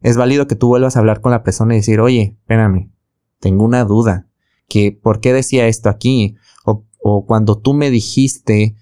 Es 0.01 0.17
válido 0.17 0.47
que 0.47 0.55
tú 0.55 0.67
vuelvas 0.67 0.95
a 0.95 0.99
hablar 0.99 1.21
con 1.21 1.31
la 1.31 1.43
persona 1.43 1.73
y 1.73 1.77
decir, 1.77 1.99
oye, 1.99 2.37
espérame, 2.39 2.91
tengo 3.39 3.63
una 3.63 3.83
duda. 3.83 4.27
Que, 4.67 4.91
¿por 4.91 5.21
qué 5.21 5.33
decía 5.33 5.67
esto 5.67 5.89
aquí? 5.89 6.35
O, 6.65 6.85
o 6.99 7.25
cuando 7.25 7.57
tú 7.57 7.73
me 7.73 7.89
dijiste 7.89 8.75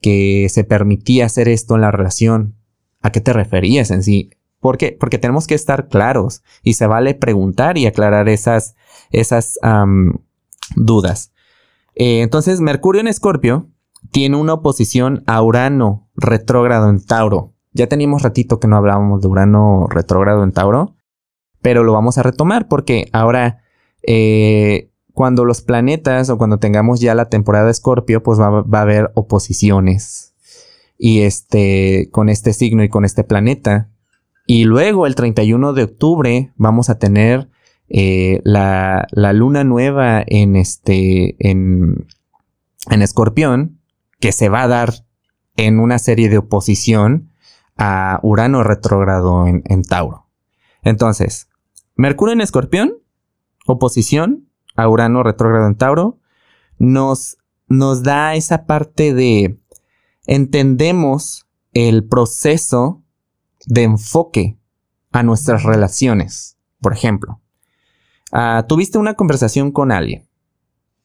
que 0.00 0.48
se 0.50 0.64
permitía 0.64 1.26
hacer 1.26 1.48
esto 1.48 1.74
en 1.74 1.82
la 1.82 1.90
relación. 1.90 2.56
¿A 3.00 3.12
qué 3.12 3.20
te 3.20 3.32
referías 3.32 3.90
en 3.90 4.02
sí? 4.02 4.30
¿Por 4.60 4.76
qué? 4.76 4.96
Porque 4.98 5.18
tenemos 5.18 5.46
que 5.46 5.54
estar 5.54 5.88
claros 5.88 6.42
y 6.62 6.74
se 6.74 6.86
vale 6.86 7.14
preguntar 7.14 7.78
y 7.78 7.86
aclarar 7.86 8.28
esas, 8.28 8.74
esas 9.10 9.58
dudas. 10.74 11.32
Eh, 11.94 12.22
entonces, 12.22 12.60
Mercurio 12.60 13.00
en 13.00 13.08
Escorpio 13.08 13.68
tiene 14.10 14.36
una 14.36 14.54
oposición 14.54 15.22
a 15.26 15.42
Urano 15.42 16.08
retrógrado 16.16 16.88
en 16.88 17.04
Tauro. 17.04 17.54
Ya 17.72 17.86
teníamos 17.86 18.22
ratito 18.22 18.58
que 18.58 18.68
no 18.68 18.76
hablábamos 18.76 19.20
de 19.20 19.28
Urano 19.28 19.86
retrógrado 19.88 20.42
en 20.42 20.52
Tauro, 20.52 20.96
pero 21.60 21.84
lo 21.84 21.92
vamos 21.92 22.18
a 22.18 22.22
retomar 22.22 22.68
porque 22.68 23.08
ahora 23.12 23.62
eh, 24.02 24.90
cuando 25.12 25.44
los 25.44 25.62
planetas 25.62 26.30
o 26.30 26.38
cuando 26.38 26.58
tengamos 26.58 27.00
ya 27.00 27.14
la 27.14 27.28
temporada 27.28 27.64
de 27.64 27.72
Escorpio, 27.72 28.22
pues 28.22 28.38
va, 28.40 28.64
a 28.70 28.80
haber 28.80 29.10
oposiciones. 29.14 30.34
Y 30.96 31.22
este, 31.22 32.08
con 32.12 32.28
este 32.28 32.52
signo 32.52 32.84
y 32.84 32.88
con 32.88 33.04
este 33.04 33.24
planeta. 33.24 33.90
Y 34.50 34.64
luego 34.64 35.06
el 35.06 35.14
31 35.14 35.74
de 35.74 35.82
octubre 35.82 36.52
vamos 36.56 36.88
a 36.88 36.98
tener 36.98 37.50
eh, 37.90 38.40
la, 38.44 39.06
la, 39.10 39.34
luna 39.34 39.62
nueva 39.62 40.24
en 40.26 40.56
este, 40.56 41.36
en, 41.38 42.06
en 42.88 43.02
Escorpión, 43.02 43.78
que 44.20 44.32
se 44.32 44.48
va 44.48 44.62
a 44.62 44.68
dar 44.68 45.04
en 45.56 45.78
una 45.78 45.98
serie 45.98 46.30
de 46.30 46.38
oposición 46.38 47.30
a 47.76 48.20
Urano 48.22 48.62
retrógrado 48.62 49.46
en, 49.46 49.62
en 49.66 49.82
Tauro. 49.82 50.30
Entonces, 50.82 51.50
Mercurio 51.94 52.32
en 52.32 52.40
Escorpión, 52.40 52.94
oposición 53.66 54.48
a 54.76 54.88
Urano 54.88 55.24
retrógrado 55.24 55.66
en 55.66 55.76
Tauro, 55.76 56.20
nos, 56.78 57.36
nos 57.66 58.02
da 58.02 58.34
esa 58.34 58.64
parte 58.64 59.12
de 59.12 59.60
entendemos 60.26 61.46
el 61.74 62.08
proceso 62.08 63.04
de 63.66 63.82
enfoque 63.84 64.58
a 65.12 65.22
nuestras 65.22 65.62
relaciones. 65.62 66.58
Por 66.80 66.92
ejemplo, 66.92 67.40
ah, 68.32 68.66
tuviste 68.68 68.98
una 68.98 69.14
conversación 69.14 69.72
con 69.72 69.92
alguien 69.92 70.28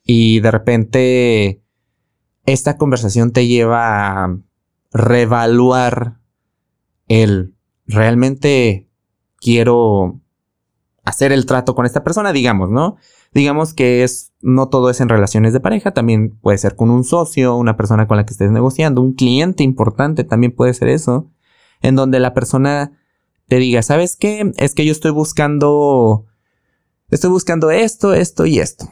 y 0.03 0.39
de 0.39 0.51
repente 0.51 1.63
esta 2.45 2.77
conversación 2.77 3.31
te 3.31 3.47
lleva 3.47 4.23
a 4.23 4.37
reevaluar 4.91 6.19
el 7.07 7.55
realmente 7.87 8.89
quiero 9.37 10.19
hacer 11.03 11.31
el 11.31 11.45
trato 11.45 11.75
con 11.75 11.85
esta 11.85 12.03
persona, 12.03 12.31
digamos, 12.31 12.69
¿no? 12.69 12.95
Digamos 13.33 13.73
que 13.73 14.03
es, 14.03 14.31
no 14.41 14.69
todo 14.69 14.89
es 14.89 15.01
en 15.01 15.09
relaciones 15.09 15.51
de 15.53 15.59
pareja, 15.59 15.91
también 15.91 16.37
puede 16.37 16.57
ser 16.57 16.75
con 16.75 16.89
un 16.89 17.03
socio, 17.03 17.55
una 17.55 17.75
persona 17.75 18.07
con 18.07 18.17
la 18.17 18.25
que 18.25 18.33
estés 18.33 18.51
negociando, 18.51 19.01
un 19.01 19.13
cliente 19.13 19.63
importante 19.63 20.23
también 20.23 20.53
puede 20.53 20.73
ser 20.73 20.87
eso, 20.89 21.29
en 21.83 21.95
donde 21.95 22.19
la 22.19 22.33
persona 22.33 22.99
te 23.47 23.57
diga, 23.57 23.83
¿sabes 23.83 24.15
qué? 24.15 24.51
Es 24.57 24.73
que 24.73 24.85
yo 24.85 24.91
estoy 24.91 25.11
buscando, 25.11 26.25
estoy 27.09 27.29
buscando 27.29 27.69
esto, 27.69 28.15
esto 28.15 28.47
y 28.47 28.57
esto. 28.57 28.89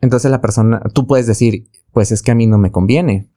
Entonces 0.00 0.30
la 0.30 0.40
persona, 0.40 0.80
tú 0.94 1.06
puedes 1.06 1.26
decir, 1.26 1.68
pues 1.92 2.10
es 2.10 2.22
que 2.22 2.30
a 2.30 2.34
mí 2.34 2.46
no 2.46 2.56
me 2.56 2.72
conviene. 2.72 3.28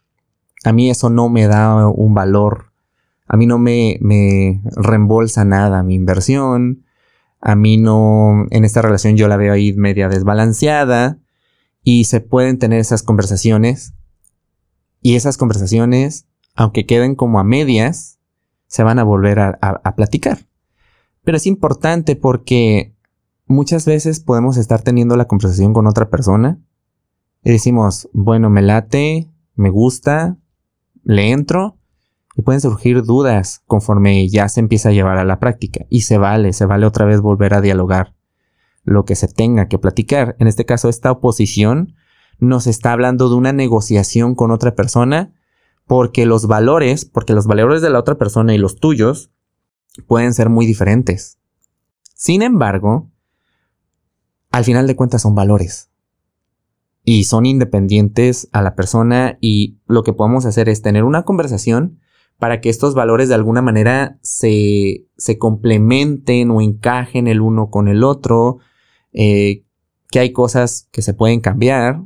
A 0.63 0.71
mí 0.71 0.89
eso 0.89 1.09
no 1.09 1.27
me 1.27 1.47
da 1.47 1.89
un 1.89 2.13
valor. 2.13 2.71
A 3.27 3.35
mí 3.35 3.45
no 3.45 3.57
me, 3.57 3.97
me 3.99 4.61
reembolsa 4.77 5.43
nada 5.43 5.83
mi 5.83 5.95
inversión 5.95 6.85
a 7.41 7.55
mí 7.55 7.77
no, 7.77 8.45
en 8.51 8.63
esta 8.63 8.81
relación 8.81 9.17
yo 9.17 9.27
la 9.27 9.35
veo 9.35 9.53
ahí 9.53 9.73
media 9.73 10.07
desbalanceada 10.07 11.17
y 11.83 12.05
se 12.05 12.21
pueden 12.21 12.59
tener 12.59 12.79
esas 12.79 13.01
conversaciones 13.01 13.93
y 15.01 15.15
esas 15.15 15.37
conversaciones, 15.37 16.27
aunque 16.53 16.85
queden 16.85 17.15
como 17.15 17.39
a 17.39 17.43
medias, 17.43 18.19
se 18.71 18.83
van 18.83 18.99
a 18.99 19.03
volver 19.03 19.37
a 19.37 19.95
platicar. 19.97 20.47
Pero 21.25 21.35
es 21.35 21.45
importante 21.45 22.15
porque 22.15 22.95
muchas 23.45 23.85
veces 23.85 24.21
podemos 24.21 24.55
estar 24.55 24.81
teniendo 24.81 25.17
la 25.17 25.25
conversación 25.25 25.73
con 25.73 25.87
otra 25.87 26.09
persona 26.09 26.57
y 27.43 27.51
decimos, 27.51 28.09
bueno, 28.13 28.49
me 28.49 28.61
late, 28.61 29.29
me 29.55 29.69
gusta, 29.69 30.37
le 31.03 31.31
entro 31.31 31.79
y 32.37 32.43
pueden 32.43 32.61
surgir 32.61 33.03
dudas 33.03 33.61
conforme 33.67 34.29
ya 34.29 34.47
se 34.47 34.61
empieza 34.61 34.87
a 34.87 34.93
llevar 34.93 35.17
a 35.17 35.25
la 35.25 35.41
práctica 35.41 35.85
y 35.89 36.01
se 36.01 36.17
vale, 36.17 36.53
se 36.53 36.65
vale 36.65 36.85
otra 36.85 37.03
vez 37.03 37.19
volver 37.19 37.53
a 37.53 37.59
dialogar 37.59 38.15
lo 38.85 39.03
que 39.03 39.17
se 39.17 39.27
tenga 39.27 39.67
que 39.67 39.79
platicar. 39.79 40.37
En 40.39 40.47
este 40.47 40.65
caso, 40.65 40.87
esta 40.87 41.11
oposición 41.11 41.95
nos 42.39 42.67
está 42.67 42.93
hablando 42.93 43.27
de 43.27 43.35
una 43.35 43.51
negociación 43.51 44.33
con 44.33 44.49
otra 44.49 44.75
persona 44.75 45.33
porque 45.87 46.25
los 46.25 46.47
valores, 46.47 47.05
porque 47.05 47.33
los 47.33 47.47
valores 47.47 47.81
de 47.81 47.89
la 47.89 47.99
otra 47.99 48.15
persona 48.15 48.53
y 48.53 48.57
los 48.57 48.77
tuyos 48.77 49.31
pueden 50.07 50.33
ser 50.33 50.49
muy 50.49 50.65
diferentes. 50.65 51.39
Sin 52.13 52.41
embargo, 52.41 53.09
al 54.51 54.63
final 54.63 54.87
de 54.87 54.95
cuentas 54.95 55.21
son 55.21 55.35
valores. 55.35 55.89
Y 57.03 57.23
son 57.23 57.45
independientes 57.45 58.47
a 58.51 58.61
la 58.61 58.75
persona 58.75 59.37
y 59.41 59.79
lo 59.87 60.03
que 60.03 60.13
podemos 60.13 60.45
hacer 60.45 60.69
es 60.69 60.83
tener 60.83 61.03
una 61.03 61.23
conversación 61.23 61.99
para 62.37 62.61
que 62.61 62.69
estos 62.69 62.93
valores 62.93 63.27
de 63.29 63.35
alguna 63.35 63.61
manera 63.61 64.19
se, 64.21 65.07
se 65.17 65.37
complementen 65.37 66.51
o 66.51 66.61
encajen 66.61 67.27
el 67.27 67.41
uno 67.41 67.69
con 67.69 67.87
el 67.87 68.03
otro, 68.03 68.59
eh, 69.13 69.63
que 70.09 70.19
hay 70.19 70.31
cosas 70.31 70.87
que 70.91 71.01
se 71.01 71.13
pueden 71.13 71.39
cambiar, 71.39 72.03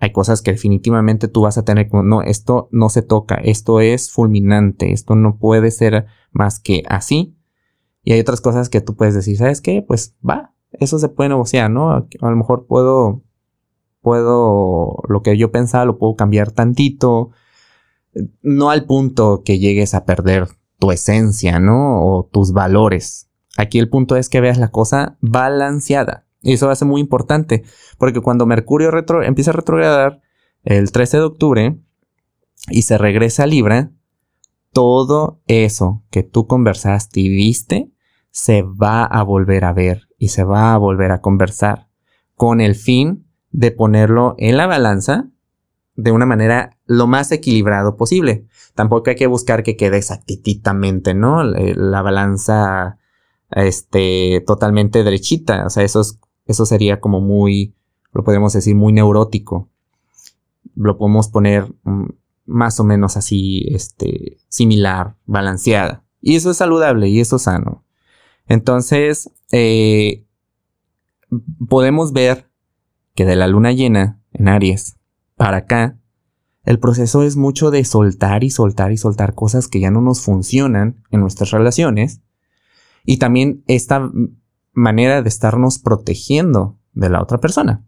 hay 0.00 0.12
cosas 0.12 0.40
que 0.40 0.52
definitivamente 0.52 1.28
tú 1.28 1.42
vas 1.42 1.58
a 1.58 1.64
tener 1.64 1.88
como, 1.90 2.02
no, 2.02 2.22
esto 2.22 2.70
no 2.72 2.88
se 2.88 3.02
toca, 3.02 3.34
esto 3.36 3.80
es 3.80 4.10
fulminante, 4.10 4.92
esto 4.92 5.14
no 5.14 5.36
puede 5.36 5.70
ser 5.70 6.06
más 6.32 6.58
que 6.58 6.82
así. 6.88 7.36
Y 8.02 8.12
hay 8.12 8.20
otras 8.20 8.40
cosas 8.40 8.70
que 8.70 8.80
tú 8.80 8.96
puedes 8.96 9.14
decir, 9.14 9.36
¿sabes 9.36 9.60
qué? 9.60 9.84
Pues 9.86 10.16
va, 10.26 10.54
eso 10.72 10.98
se 10.98 11.10
puede 11.10 11.28
negociar, 11.28 11.70
¿no? 11.70 11.90
A 11.92 12.06
lo 12.30 12.36
mejor 12.36 12.66
puedo, 12.66 13.22
puedo, 14.00 15.02
lo 15.06 15.22
que 15.22 15.36
yo 15.36 15.52
pensaba 15.52 15.84
lo 15.84 15.98
puedo 15.98 16.16
cambiar 16.16 16.50
tantito, 16.50 17.30
no 18.40 18.70
al 18.70 18.86
punto 18.86 19.42
que 19.44 19.58
llegues 19.58 19.92
a 19.92 20.06
perder 20.06 20.48
tu 20.78 20.92
esencia, 20.92 21.60
¿no? 21.60 22.02
O 22.02 22.24
tus 22.24 22.54
valores. 22.54 23.28
Aquí 23.58 23.78
el 23.78 23.90
punto 23.90 24.16
es 24.16 24.30
que 24.30 24.40
veas 24.40 24.56
la 24.56 24.70
cosa 24.70 25.18
balanceada. 25.20 26.26
Y 26.42 26.54
eso 26.54 26.66
va 26.66 26.72
a 26.72 26.76
ser 26.76 26.88
muy 26.88 27.00
importante, 27.00 27.64
porque 27.98 28.20
cuando 28.20 28.46
Mercurio 28.46 28.90
retro 28.90 29.22
empieza 29.22 29.50
a 29.50 29.54
retrogradar 29.54 30.22
el 30.62 30.90
13 30.90 31.18
de 31.18 31.22
octubre 31.22 31.78
y 32.68 32.82
se 32.82 32.98
regresa 32.98 33.44
a 33.44 33.46
Libra, 33.46 33.92
todo 34.72 35.40
eso 35.46 36.04
que 36.10 36.22
tú 36.22 36.46
conversaste 36.46 37.20
y 37.20 37.28
viste 37.28 37.90
se 38.30 38.62
va 38.62 39.04
a 39.04 39.22
volver 39.22 39.64
a 39.64 39.72
ver 39.72 40.08
y 40.16 40.28
se 40.28 40.44
va 40.44 40.72
a 40.72 40.78
volver 40.78 41.10
a 41.10 41.20
conversar 41.20 41.88
con 42.36 42.60
el 42.60 42.74
fin 42.74 43.26
de 43.50 43.72
ponerlo 43.72 44.34
en 44.38 44.56
la 44.56 44.66
balanza 44.66 45.30
de 45.96 46.12
una 46.12 46.26
manera 46.26 46.78
lo 46.86 47.06
más 47.06 47.32
equilibrado 47.32 47.96
posible. 47.96 48.46
Tampoco 48.74 49.10
hay 49.10 49.16
que 49.16 49.26
buscar 49.26 49.62
que 49.62 49.76
quede 49.76 49.98
exactitamente, 49.98 51.14
¿no? 51.14 51.42
La 51.42 52.02
balanza 52.02 52.98
este 53.50 54.42
totalmente 54.46 55.02
derechita, 55.02 55.66
o 55.66 55.70
sea, 55.70 55.82
eso 55.82 56.00
es 56.00 56.20
eso 56.50 56.66
sería 56.66 57.00
como 57.00 57.20
muy, 57.20 57.74
lo 58.12 58.24
podemos 58.24 58.52
decir, 58.52 58.74
muy 58.74 58.92
neurótico. 58.92 59.68
Lo 60.74 60.98
podemos 60.98 61.28
poner 61.28 61.72
mm, 61.84 62.06
más 62.46 62.80
o 62.80 62.84
menos 62.84 63.16
así, 63.16 63.66
este, 63.70 64.38
similar, 64.48 65.16
balanceada. 65.26 66.04
Y 66.20 66.36
eso 66.36 66.50
es 66.50 66.56
saludable 66.56 67.08
y 67.08 67.20
eso 67.20 67.36
es 67.36 67.42
sano. 67.42 67.84
Entonces, 68.46 69.30
eh, 69.52 70.26
podemos 71.68 72.12
ver 72.12 72.50
que 73.14 73.24
de 73.24 73.36
la 73.36 73.46
luna 73.46 73.72
llena 73.72 74.20
en 74.32 74.48
Aries 74.48 74.96
para 75.36 75.58
acá, 75.58 75.98
el 76.64 76.78
proceso 76.78 77.22
es 77.22 77.36
mucho 77.36 77.70
de 77.70 77.84
soltar 77.84 78.44
y 78.44 78.50
soltar 78.50 78.92
y 78.92 78.96
soltar 78.96 79.34
cosas 79.34 79.68
que 79.68 79.80
ya 79.80 79.90
no 79.90 80.00
nos 80.00 80.20
funcionan 80.20 81.02
en 81.10 81.20
nuestras 81.20 81.52
relaciones. 81.52 82.20
Y 83.04 83.18
también 83.18 83.62
esta 83.66 84.10
manera 84.72 85.22
de 85.22 85.28
estarnos 85.28 85.78
protegiendo 85.78 86.78
de 86.92 87.10
la 87.10 87.22
otra 87.22 87.38
persona. 87.38 87.84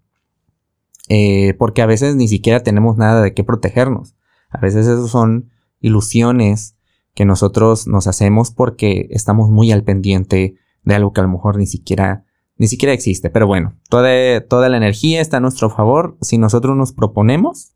Eh, 1.09 1.55
porque 1.59 1.83
a 1.83 1.87
veces 1.87 2.17
ni 2.17 2.29
siquiera 2.29 2.63
tenemos 2.63 2.97
nada 2.97 3.23
de 3.23 3.35
qué 3.35 3.45
protegernos. 3.45 4.15
A 4.51 4.61
veces 4.61 4.87
eso 4.87 5.09
son 5.09 5.51
ilusiones 5.81 6.77
que 7.15 7.25
nosotros 7.25 7.87
nos 7.87 8.07
hacemos 8.07 8.51
porque 8.51 9.09
estamos 9.11 9.51
muy 9.51 9.73
al 9.73 9.85
pendiente 9.85 10.57
de 10.85 10.95
algo 10.95 11.13
que 11.13 11.21
a 11.21 11.25
lo 11.25 11.31
mejor 11.31 11.59
ni 11.59 11.67
siquiera, 11.67 12.25
ni 12.57 12.69
siquiera 12.69 12.93
existe. 12.93 13.31
Pero 13.31 13.47
bueno, 13.47 13.75
toda, 13.89 14.41
toda 14.47 14.69
la 14.69 14.77
energía 14.77 15.21
está 15.21 15.39
a 15.39 15.41
nuestro 15.41 15.71
favor 15.71 16.17
si 16.21 16.39
nosotros 16.39 16.77
nos 16.77 16.93
proponemos 16.93 17.75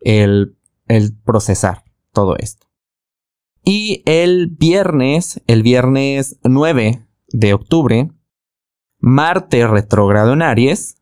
el, 0.00 0.56
el 0.86 1.16
procesar 1.16 1.84
todo 2.12 2.36
esto. 2.36 2.66
Y 3.64 4.02
el 4.06 4.48
viernes, 4.48 5.42
el 5.46 5.62
viernes 5.62 6.38
9 6.42 7.02
de 7.28 7.54
octubre, 7.54 8.10
Marte 8.98 9.66
retrógrado 9.66 10.32
en 10.32 10.42
Aries 10.42 10.96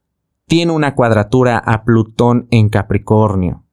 tiene 0.47 0.73
una 0.73 0.95
cuadratura 0.95 1.59
a 1.59 1.85
Plutón 1.85 2.47
en 2.51 2.69
Capricornio. 2.69 3.65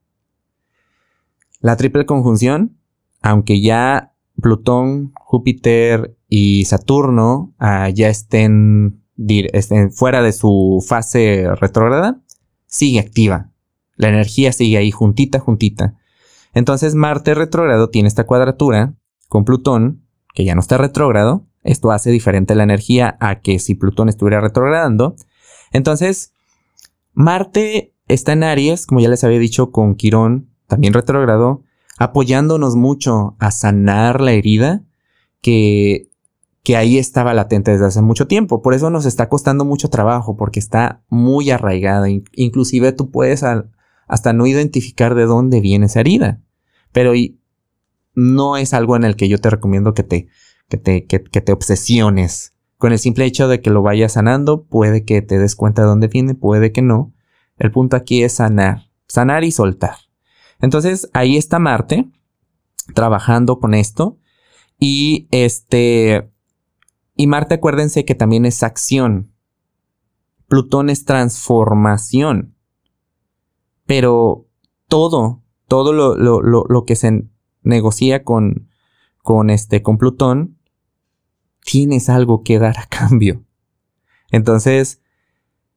La 1.60 1.76
triple 1.76 2.06
conjunción, 2.06 2.78
aunque 3.22 3.60
ya 3.60 4.14
Plutón, 4.40 5.12
Júpiter 5.14 6.16
y 6.28 6.64
Saturno 6.64 7.54
ah, 7.58 7.88
ya 7.90 8.08
estén, 8.08 9.02
estén 9.16 9.92
fuera 9.92 10.22
de 10.22 10.32
su 10.32 10.84
fase 10.86 11.46
retrógrada, 11.60 12.20
sigue 12.66 12.98
activa. 12.98 13.50
La 13.96 14.08
energía 14.08 14.52
sigue 14.52 14.76
ahí 14.78 14.90
juntita, 14.90 15.38
juntita. 15.38 15.94
Entonces 16.52 16.94
Marte 16.94 17.34
retrógrado 17.34 17.90
tiene 17.90 18.08
esta 18.08 18.24
cuadratura 18.24 18.94
con 19.28 19.44
Plutón, 19.44 20.04
que 20.34 20.44
ya 20.44 20.54
no 20.54 20.60
está 20.60 20.78
retrógrado, 20.78 21.46
esto 21.64 21.90
hace 21.90 22.10
diferente 22.10 22.54
la 22.54 22.62
energía 22.62 23.16
a 23.20 23.40
que 23.40 23.58
si 23.58 23.74
Plutón 23.74 24.08
estuviera 24.08 24.40
retrogradando. 24.40 25.16
Entonces, 25.72 26.32
Marte 27.14 27.94
está 28.06 28.34
en 28.34 28.44
Aries, 28.44 28.86
como 28.86 29.00
ya 29.00 29.08
les 29.08 29.24
había 29.24 29.38
dicho, 29.38 29.72
con 29.72 29.94
Quirón, 29.94 30.50
también 30.66 30.92
retrogrado, 30.92 31.62
apoyándonos 31.98 32.76
mucho 32.76 33.36
a 33.38 33.50
sanar 33.50 34.20
la 34.20 34.32
herida 34.32 34.84
que, 35.40 36.10
que 36.62 36.76
ahí 36.76 36.98
estaba 36.98 37.34
latente 37.34 37.70
desde 37.70 37.86
hace 37.86 38.02
mucho 38.02 38.26
tiempo. 38.26 38.60
Por 38.60 38.74
eso 38.74 38.90
nos 38.90 39.06
está 39.06 39.28
costando 39.28 39.64
mucho 39.64 39.88
trabajo, 39.88 40.36
porque 40.36 40.60
está 40.60 41.02
muy 41.08 41.50
arraigada. 41.50 42.08
Inclusive 42.32 42.92
tú 42.92 43.10
puedes 43.10 43.42
hasta 43.42 44.32
no 44.34 44.46
identificar 44.46 45.14
de 45.14 45.24
dónde 45.24 45.60
viene 45.60 45.86
esa 45.86 46.00
herida. 46.00 46.40
Pero 46.92 47.12
no 48.14 48.56
es 48.56 48.74
algo 48.74 48.96
en 48.96 49.04
el 49.04 49.16
que 49.16 49.28
yo 49.28 49.38
te 49.38 49.50
recomiendo 49.50 49.94
que 49.94 50.02
te 50.02 50.28
que 50.68 50.76
te, 50.76 51.06
que, 51.06 51.18
te 51.18 51.52
obsesiones. 51.52 52.54
Con 52.78 52.92
el 52.92 52.98
simple 52.98 53.24
hecho 53.24 53.48
de 53.48 53.60
que 53.60 53.70
lo 53.70 53.82
vayas 53.82 54.12
sanando, 54.12 54.64
puede 54.64 55.04
que 55.04 55.22
te 55.22 55.38
des 55.38 55.56
cuenta 55.56 55.82
de 55.82 55.88
dónde 55.88 56.08
viene, 56.08 56.34
puede 56.34 56.72
que 56.72 56.82
no. 56.82 57.12
El 57.56 57.70
punto 57.70 57.96
aquí 57.96 58.22
es 58.22 58.34
sanar, 58.34 58.90
sanar 59.06 59.44
y 59.44 59.52
soltar. 59.52 59.96
Entonces 60.60 61.08
ahí 61.12 61.36
está 61.36 61.58
Marte 61.58 62.10
trabajando 62.92 63.58
con 63.58 63.74
esto. 63.74 64.18
Y 64.78 65.28
este. 65.30 66.30
Y 67.16 67.26
Marte, 67.26 67.54
acuérdense 67.54 68.04
que 68.04 68.14
también 68.14 68.44
es 68.44 68.62
acción. 68.62 69.32
Plutón 70.48 70.90
es 70.90 71.04
transformación. 71.04 72.56
Pero 73.86 74.48
todo, 74.88 75.42
todo 75.68 75.92
lo, 75.92 76.16
lo, 76.16 76.40
lo 76.40 76.84
que 76.84 76.96
se 76.96 77.24
negocia 77.62 78.24
con, 78.24 78.68
con 79.22 79.50
este, 79.50 79.82
con 79.82 79.98
Plutón, 79.98 80.53
tienes 81.64 82.08
algo 82.08 82.42
que 82.44 82.58
dar 82.58 82.78
a 82.78 82.86
cambio. 82.86 83.42
Entonces, 84.30 85.00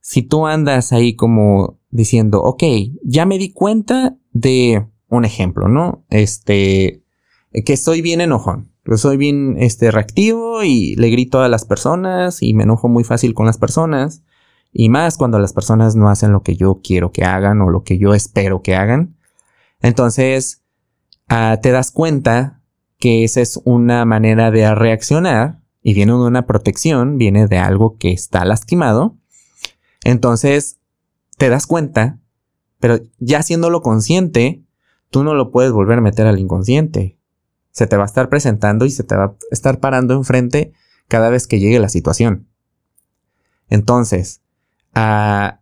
si 0.02 0.21
tú 0.21 0.45
andas 0.45 0.93
ahí 0.93 1.15
como 1.15 1.80
diciendo, 1.89 2.41
ok, 2.43 2.63
ya 3.04 3.26
me 3.26 3.38
di 3.38 3.52
cuenta 3.52 4.17
de 4.32 4.86
un 5.10 5.26
ejemplo, 5.26 5.67
¿no? 5.67 6.06
Este, 6.10 7.04
que 7.65 7.78
soy 7.78 8.02
bien 8.02 8.21
enojón, 8.21 8.71
soy 8.95 9.17
bien, 9.17 9.56
este, 9.60 9.91
reactivo 9.91 10.63
y 10.63 10.95
le 10.95 11.10
grito 11.10 11.41
a 11.41 11.50
las 11.50 11.65
personas 11.65 12.41
y 12.41 12.54
me 12.54 12.63
enojo 12.63 12.88
muy 12.88 13.04
fácil 13.04 13.34
con 13.34 13.45
las 13.45 13.58
personas. 13.58 14.23
Y 14.71 14.89
más 14.89 15.17
cuando 15.17 15.39
las 15.39 15.54
personas 15.54 15.95
no 15.95 16.10
hacen 16.10 16.32
lo 16.32 16.43
que 16.43 16.56
yo 16.56 16.82
quiero 16.84 17.12
que 17.12 17.23
hagan 17.23 17.62
o 17.62 17.69
lo 17.69 17.84
que 17.84 17.97
yo 17.97 18.13
espero 18.13 18.62
que 18.62 18.76
hagan. 18.76 19.17
Entonces, 19.82 20.63
ah, 21.30 21.60
te 21.62 21.71
das 21.71 21.91
cuenta 21.91 22.62
que 23.00 23.23
esa 23.23 23.41
es 23.41 23.60
una 23.63 24.06
manera 24.06 24.52
de 24.52 24.73
reaccionar 24.76 25.62
y 25.88 25.93
viene 25.93 26.12
de 26.12 26.17
una 26.17 26.45
protección, 26.45 27.17
viene 27.17 27.47
de 27.47 27.60
algo 27.60 27.95
que 27.97 28.12
está 28.12 28.43
lastimado. 28.43 29.15
Entonces, 30.04 30.82
te 31.38 31.47
das 31.47 31.65
cuenta, 31.65 32.19
pero 32.82 33.00
ya 33.19 33.38
haciéndolo 33.38 33.82
consciente, 33.82 34.65
tú 35.10 35.23
no 35.23 35.34
lo 35.34 35.50
puedes 35.50 35.71
volver 35.71 36.00
a 36.00 36.02
meter 36.02 36.28
al 36.28 36.39
inconsciente. 36.39 37.17
se 37.71 37.88
te 37.88 37.95
va 37.95 38.04
a 38.04 38.06
estar 38.06 38.28
presentando 38.28 38.84
y 38.84 38.91
se 38.91 39.06
te 39.06 39.15
va 39.15 39.23
a 39.23 39.36
estar 39.50 39.80
parando 39.80 40.13
enfrente 40.13 40.73
cada 41.08 41.30
vez 41.30 41.47
que 41.47 41.62
llegue 41.62 41.80
la 41.80 41.88
situación. 41.88 42.50
Entonces, 43.69 44.41
ah, 44.93 45.62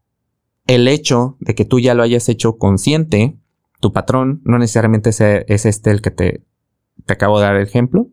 el 0.66 0.88
hecho 0.88 1.38
de 1.40 1.54
que 1.54 1.66
tú 1.66 1.80
ya 1.80 1.94
lo 1.94 2.02
hayas 2.02 2.30
hecho 2.30 2.58
consciente, 2.58 3.38
tu 3.80 3.94
patrón, 3.94 4.42
no 4.44 4.58
necesariamente 4.58 5.12
es, 5.12 5.66
este 5.68 5.92
el 5.92 6.02
que 6.02 6.10
te, 6.10 6.44
te 7.06 7.14
acabo 7.14 7.38
de 7.38 7.46
dar 7.46 7.58
el 7.58 7.68
ejemplo, 7.68 8.10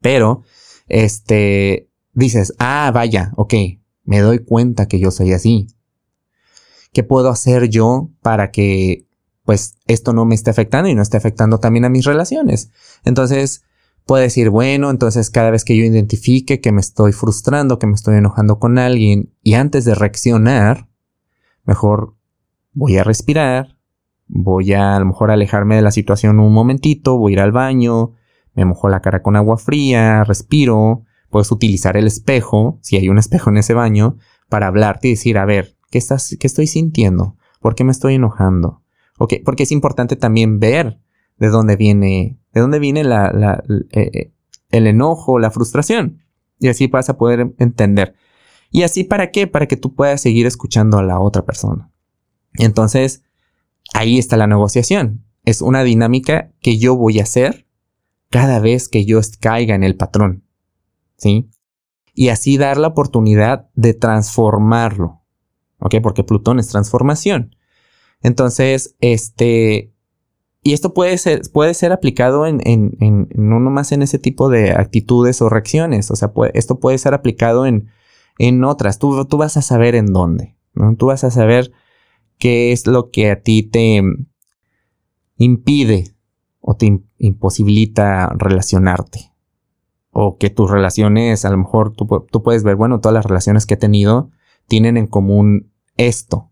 pero 0.00 0.44
este 0.86 1.90
dices, 2.12 2.54
ah, 2.58 2.90
vaya, 2.92 3.32
ok, 3.36 3.54
me 4.04 4.20
doy 4.20 4.38
cuenta 4.40 4.88
que 4.88 4.98
yo 4.98 5.10
soy 5.10 5.32
así. 5.32 5.68
¿Qué 6.92 7.02
puedo 7.02 7.28
hacer 7.28 7.68
yo 7.68 8.10
para 8.22 8.50
que 8.50 9.06
pues 9.44 9.76
esto 9.86 10.12
no 10.12 10.24
me 10.24 10.34
esté 10.34 10.50
afectando 10.50 10.88
y 10.88 10.94
no 10.94 11.02
esté 11.02 11.16
afectando 11.16 11.58
también 11.58 11.84
a 11.84 11.90
mis 11.90 12.04
relaciones? 12.04 12.70
Entonces, 13.04 13.62
puede 14.06 14.24
decir, 14.24 14.50
bueno, 14.50 14.90
entonces 14.90 15.30
cada 15.30 15.50
vez 15.50 15.64
que 15.64 15.76
yo 15.76 15.84
identifique 15.84 16.60
que 16.60 16.72
me 16.72 16.80
estoy 16.80 17.12
frustrando, 17.12 17.78
que 17.78 17.86
me 17.86 17.94
estoy 17.94 18.16
enojando 18.16 18.58
con 18.58 18.78
alguien 18.78 19.34
y 19.42 19.54
antes 19.54 19.84
de 19.84 19.94
reaccionar, 19.94 20.88
mejor 21.64 22.14
voy 22.72 22.96
a 22.96 23.04
respirar, 23.04 23.76
voy 24.28 24.72
a 24.72 24.96
a 24.96 25.00
lo 25.00 25.06
mejor 25.06 25.30
alejarme 25.30 25.76
de 25.76 25.82
la 25.82 25.90
situación 25.90 26.40
un 26.40 26.52
momentito, 26.52 27.18
voy 27.18 27.32
a 27.32 27.34
ir 27.34 27.40
al 27.40 27.52
baño, 27.52 28.12
me 28.56 28.64
mojo 28.64 28.88
la 28.88 29.00
cara 29.00 29.22
con 29.22 29.36
agua 29.36 29.58
fría, 29.58 30.24
respiro, 30.24 31.04
puedes 31.30 31.52
utilizar 31.52 31.96
el 31.96 32.06
espejo, 32.06 32.78
si 32.82 32.96
hay 32.96 33.08
un 33.08 33.18
espejo 33.18 33.50
en 33.50 33.58
ese 33.58 33.74
baño, 33.74 34.16
para 34.48 34.66
hablarte 34.66 35.08
y 35.08 35.10
decir, 35.12 35.38
a 35.38 35.44
ver, 35.44 35.76
¿qué, 35.90 35.98
estás, 35.98 36.36
qué 36.40 36.46
estoy 36.46 36.66
sintiendo? 36.66 37.36
¿Por 37.60 37.74
qué 37.74 37.84
me 37.84 37.92
estoy 37.92 38.14
enojando? 38.14 38.82
Okay, 39.18 39.40
porque 39.40 39.62
es 39.62 39.72
importante 39.72 40.16
también 40.16 40.58
ver 40.58 41.00
de 41.38 41.48
dónde 41.48 41.76
viene, 41.76 42.38
de 42.52 42.60
dónde 42.60 42.78
viene 42.78 43.04
la, 43.04 43.62
eh, 43.92 44.10
eh, 44.12 44.32
el 44.70 44.86
enojo, 44.86 45.38
la 45.38 45.50
frustración. 45.50 46.22
Y 46.58 46.68
así 46.68 46.86
vas 46.86 47.08
a 47.08 47.16
poder 47.16 47.54
entender. 47.58 48.14
¿Y 48.70 48.82
así 48.82 49.04
para 49.04 49.30
qué? 49.30 49.46
Para 49.46 49.66
que 49.66 49.76
tú 49.76 49.94
puedas 49.94 50.20
seguir 50.20 50.46
escuchando 50.46 50.98
a 50.98 51.02
la 51.02 51.20
otra 51.20 51.44
persona. 51.44 51.90
Entonces, 52.54 53.22
ahí 53.94 54.18
está 54.18 54.36
la 54.36 54.46
negociación. 54.46 55.24
Es 55.44 55.60
una 55.60 55.82
dinámica 55.82 56.52
que 56.60 56.78
yo 56.78 56.96
voy 56.96 57.20
a 57.20 57.24
hacer 57.24 57.65
cada 58.30 58.60
vez 58.60 58.88
que 58.88 59.04
yo 59.04 59.20
caiga 59.40 59.74
en 59.74 59.84
el 59.84 59.96
patrón. 59.96 60.44
¿Sí? 61.16 61.48
Y 62.14 62.28
así 62.28 62.56
dar 62.56 62.78
la 62.78 62.88
oportunidad 62.88 63.68
de 63.74 63.94
transformarlo. 63.94 65.22
¿Ok? 65.78 65.96
Porque 66.02 66.24
Plutón 66.24 66.58
es 66.58 66.68
transformación. 66.68 67.54
Entonces, 68.22 68.96
este, 69.00 69.92
y 70.62 70.72
esto 70.72 70.94
puede 70.94 71.16
ser, 71.18 71.42
puede 71.52 71.74
ser 71.74 71.92
aplicado 71.92 72.46
en, 72.46 72.60
en, 72.64 72.96
en, 73.00 73.28
no 73.34 73.60
nomás 73.60 73.92
en 73.92 74.02
ese 74.02 74.18
tipo 74.18 74.48
de 74.48 74.72
actitudes 74.72 75.40
o 75.42 75.48
reacciones. 75.48 76.10
O 76.10 76.16
sea, 76.16 76.32
esto 76.54 76.80
puede 76.80 76.98
ser 76.98 77.14
aplicado 77.14 77.66
en, 77.66 77.88
en 78.38 78.64
otras. 78.64 78.98
Tú, 78.98 79.24
tú 79.26 79.36
vas 79.36 79.56
a 79.56 79.62
saber 79.62 79.94
en 79.94 80.06
dónde. 80.06 80.56
¿no? 80.74 80.96
Tú 80.96 81.06
vas 81.06 81.24
a 81.24 81.30
saber 81.30 81.70
qué 82.38 82.72
es 82.72 82.86
lo 82.86 83.10
que 83.10 83.30
a 83.30 83.42
ti 83.42 83.62
te 83.62 84.02
impide 85.36 86.15
o 86.66 86.74
te 86.74 87.00
imposibilita 87.18 88.28
relacionarte. 88.36 89.32
O 90.10 90.36
que 90.36 90.50
tus 90.50 90.68
relaciones, 90.68 91.44
a 91.44 91.50
lo 91.50 91.58
mejor 91.58 91.92
tú, 91.92 92.26
tú 92.30 92.42
puedes 92.42 92.64
ver, 92.64 92.74
bueno, 92.74 92.98
todas 93.00 93.14
las 93.14 93.24
relaciones 93.24 93.66
que 93.66 93.74
he 93.74 93.78
tenido 93.78 94.30
tienen 94.66 94.96
en 94.96 95.06
común 95.06 95.70
esto. 95.96 96.50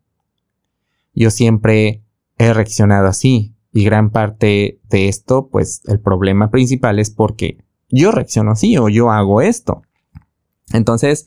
Yo 1.14 1.33
siempre 1.33 2.05
he 2.38 2.55
reaccionado 2.55 3.09
así 3.09 3.57
y 3.72 3.85
gran 3.85 4.11
parte 4.11 4.81
de 4.88 5.09
esto, 5.09 5.48
pues 5.48 5.83
el 5.87 5.98
problema 5.98 6.48
principal 6.48 7.00
es 7.00 7.11
porque 7.11 7.59
yo 7.88 8.12
reacciono 8.12 8.53
así 8.53 8.77
o 8.79 8.88
yo 8.88 9.11
hago 9.11 9.42
esto. 9.42 9.83
Entonces, 10.72 11.27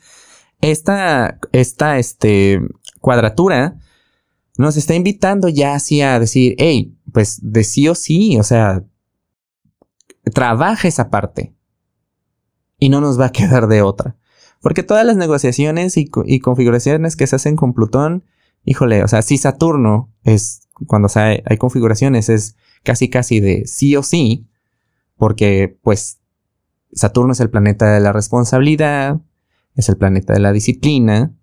esta, 0.62 1.39
esta 1.52 2.00
este, 2.00 2.62
cuadratura 3.02 3.80
nos 4.58 4.78
está 4.78 4.95
invitando 4.95 5.50
ya 5.50 5.76
así 5.76 6.02
a 6.02 6.21
decir, 6.21 6.56
hey, 6.58 6.96
pues 7.12 7.39
de 7.41 7.63
sí 7.63 7.88
o 7.88 7.96
sí, 7.96 8.38
o 8.39 8.43
sea, 8.43 8.84
trabaja 10.34 10.88
esa 10.88 11.10
parte 11.10 11.56
y 12.80 12.89
no 12.89 13.02
nos 13.02 13.20
va 13.20 13.28
a 13.28 13.32
quedar 13.32 13.67
de 13.67 13.82
otra. 13.82 14.17
Porque 14.62 14.84
todas 14.84 15.06
las 15.06 15.17
negociaciones 15.17 15.98
y, 15.98 16.10
configuraciones 16.39 17.15
que 17.15 17.28
se 17.28 17.36
hacen 17.36 17.56
con 17.56 17.74
Plutón, 17.74 18.26
híjole, 18.65 19.04
o 19.04 19.08
sea, 19.08 19.22
si 19.22 19.38
Saturno 19.38 20.12
es 20.24 20.62
cuando 20.88 21.10
hay 21.15 21.58
configuraciones 21.58 22.30
es 22.30 22.56
casi 22.84 23.10
casi 23.10 23.39
de 23.39 23.65
sí 23.65 23.96
o 23.96 24.04
sí, 24.04 24.48
porque 25.15 25.78
pues 25.82 26.20
Saturno 26.91 27.34
es 27.34 27.39
el 27.39 27.50
planeta 27.50 27.91
de 27.91 28.00
la 28.00 28.13
responsabilidad, 28.13 29.22
es 29.76 29.89
el 29.89 29.98
planeta 29.98 30.34
de 30.34 30.39
la 30.39 30.52
disciplina, 30.52 31.34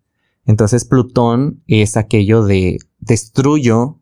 entonces 0.44 0.84
Plutón 0.84 1.62
es 1.66 1.96
aquello 1.96 2.44
de 2.44 2.78
destruyo, 2.98 4.00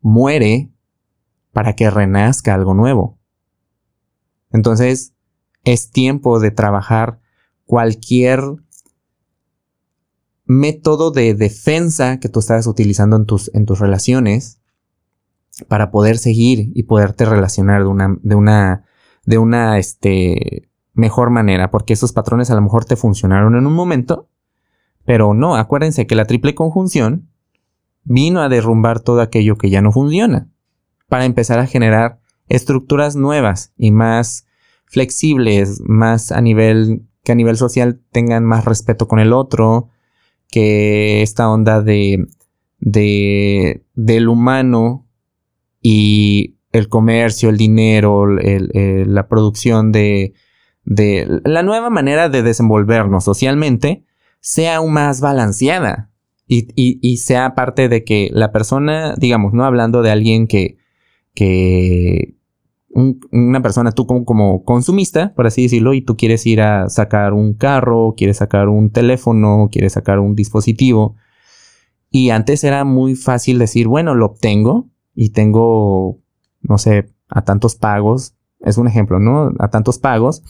muere 0.00 0.71
para 1.52 1.74
que 1.74 1.90
renazca 1.90 2.54
algo 2.54 2.74
nuevo. 2.74 3.18
Entonces 4.50 5.14
es 5.64 5.90
tiempo 5.90 6.40
de 6.40 6.50
trabajar 6.50 7.20
cualquier 7.64 8.40
método 10.44 11.10
de 11.10 11.34
defensa 11.34 12.18
que 12.18 12.28
tú 12.28 12.40
estás 12.40 12.66
utilizando 12.66 13.16
en 13.16 13.26
tus, 13.26 13.50
en 13.54 13.64
tus 13.64 13.78
relaciones 13.78 14.60
para 15.68 15.90
poder 15.90 16.18
seguir 16.18 16.72
y 16.74 16.84
poderte 16.84 17.24
relacionar 17.24 17.82
de 17.82 17.88
una, 17.88 18.18
de 18.22 18.34
una, 18.34 18.84
de 19.24 19.38
una, 19.38 19.78
este, 19.78 20.68
mejor 20.94 21.30
manera, 21.30 21.70
porque 21.70 21.92
esos 21.92 22.12
patrones 22.12 22.50
a 22.50 22.54
lo 22.54 22.62
mejor 22.62 22.84
te 22.84 22.96
funcionaron 22.96 23.56
en 23.56 23.66
un 23.66 23.74
momento, 23.74 24.28
pero 25.04 25.34
no, 25.34 25.56
acuérdense 25.56 26.06
que 26.06 26.14
la 26.14 26.26
triple 26.26 26.54
conjunción 26.54 27.28
vino 28.04 28.40
a 28.40 28.48
derrumbar 28.48 29.00
todo 29.00 29.20
aquello 29.20 29.56
que 29.56 29.70
ya 29.70 29.80
no 29.82 29.92
funciona, 29.92 30.50
para 31.12 31.26
empezar 31.26 31.58
a 31.58 31.66
generar 31.66 32.20
estructuras 32.48 33.16
nuevas 33.16 33.74
y 33.76 33.90
más 33.90 34.46
flexibles, 34.86 35.82
más 35.84 36.32
a 36.32 36.40
nivel, 36.40 37.02
que 37.22 37.32
a 37.32 37.34
nivel 37.34 37.58
social 37.58 38.00
tengan 38.12 38.46
más 38.46 38.64
respeto 38.64 39.08
con 39.08 39.18
el 39.18 39.34
otro, 39.34 39.90
que 40.48 41.20
esta 41.20 41.50
onda 41.50 41.82
de, 41.82 42.28
de 42.78 43.84
del 43.92 44.30
humano 44.30 45.06
y 45.82 46.56
el 46.70 46.88
comercio, 46.88 47.50
el 47.50 47.58
dinero, 47.58 48.26
la 48.26 49.28
producción 49.28 49.92
de, 49.92 50.32
de 50.86 51.42
la 51.44 51.62
nueva 51.62 51.90
manera 51.90 52.30
de 52.30 52.42
desenvolvernos 52.42 53.24
socialmente 53.24 54.06
sea 54.40 54.76
aún 54.76 54.94
más 54.94 55.20
balanceada 55.20 56.10
y, 56.46 56.68
y, 56.74 57.16
sea 57.18 57.54
parte 57.54 57.90
de 57.90 58.02
que 58.02 58.30
la 58.32 58.50
persona, 58.50 59.14
digamos, 59.18 59.52
no 59.52 59.66
hablando 59.66 60.00
de 60.00 60.10
alguien 60.10 60.46
que, 60.46 60.80
que, 61.34 62.36
una 62.94 63.62
persona, 63.62 63.92
tú 63.92 64.06
como, 64.06 64.24
como, 64.24 64.64
consumista, 64.64 65.32
por 65.34 65.46
así 65.46 65.62
decirlo, 65.62 65.94
y 65.94 66.02
tú 66.02 66.16
quieres 66.16 66.46
ir 66.46 66.60
a 66.60 66.88
sacar 66.88 67.32
un 67.32 67.54
carro, 67.54 68.14
quieres 68.16 68.38
sacar 68.38 68.68
un 68.68 68.90
teléfono, 68.90 69.68
quieres 69.72 69.94
sacar 69.94 70.18
un 70.18 70.34
dispositivo. 70.34 71.16
Y 72.10 72.30
antes 72.30 72.62
era 72.64 72.84
muy 72.84 73.14
fácil 73.14 73.58
decir, 73.58 73.88
bueno, 73.88 74.14
lo 74.14 74.26
obtengo 74.26 74.90
y 75.14 75.30
tengo, 75.30 76.20
no 76.60 76.76
sé, 76.76 77.08
a 77.28 77.42
tantos 77.44 77.76
pagos. 77.76 78.34
Es 78.60 78.76
un 78.76 78.86
ejemplo, 78.86 79.18
¿no? 79.18 79.52
A 79.58 79.70
tantos 79.70 79.98
pagos. 79.98 80.42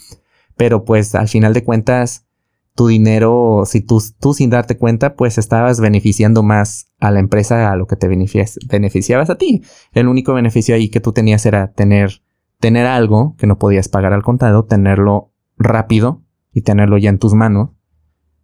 Pero 0.57 0.85
pues 0.85 1.14
al 1.14 1.29
final 1.29 1.55
de 1.55 1.62
cuentas, 1.62 2.27
tu 2.74 2.87
dinero, 2.87 3.64
si 3.66 3.80
tú, 3.82 4.02
tú 4.20 4.32
sin 4.35 4.50
darte 4.50 4.78
cuenta, 4.78 5.14
pues 5.14 5.38
estabas 5.38 5.80
beneficiando 5.80 6.42
más 6.42 6.87
a 7.00 7.11
la 7.11 7.20
empresa 7.20 7.70
a 7.70 7.76
lo 7.76 7.87
que 7.87 7.96
te 7.96 8.08
beneficiabas 8.08 9.30
a 9.30 9.37
ti. 9.37 9.62
El 9.92 10.08
único 10.08 10.32
beneficio 10.32 10.74
ahí 10.74 10.88
que 10.88 11.00
tú 11.00 11.12
tenías 11.12 11.44
era 11.44 11.72
tener 11.72 12.22
tener 12.62 12.87
algo 12.87 13.35
que 13.38 13.48
no 13.48 13.58
podías 13.58 13.88
pagar 13.88 14.12
al 14.12 14.22
contado, 14.22 14.66
tenerlo 14.66 15.32
rápido 15.58 16.22
y 16.52 16.62
tenerlo 16.62 16.96
ya 16.96 17.11
en 17.11 17.18
tus 17.18 17.35
manos, 17.35 17.70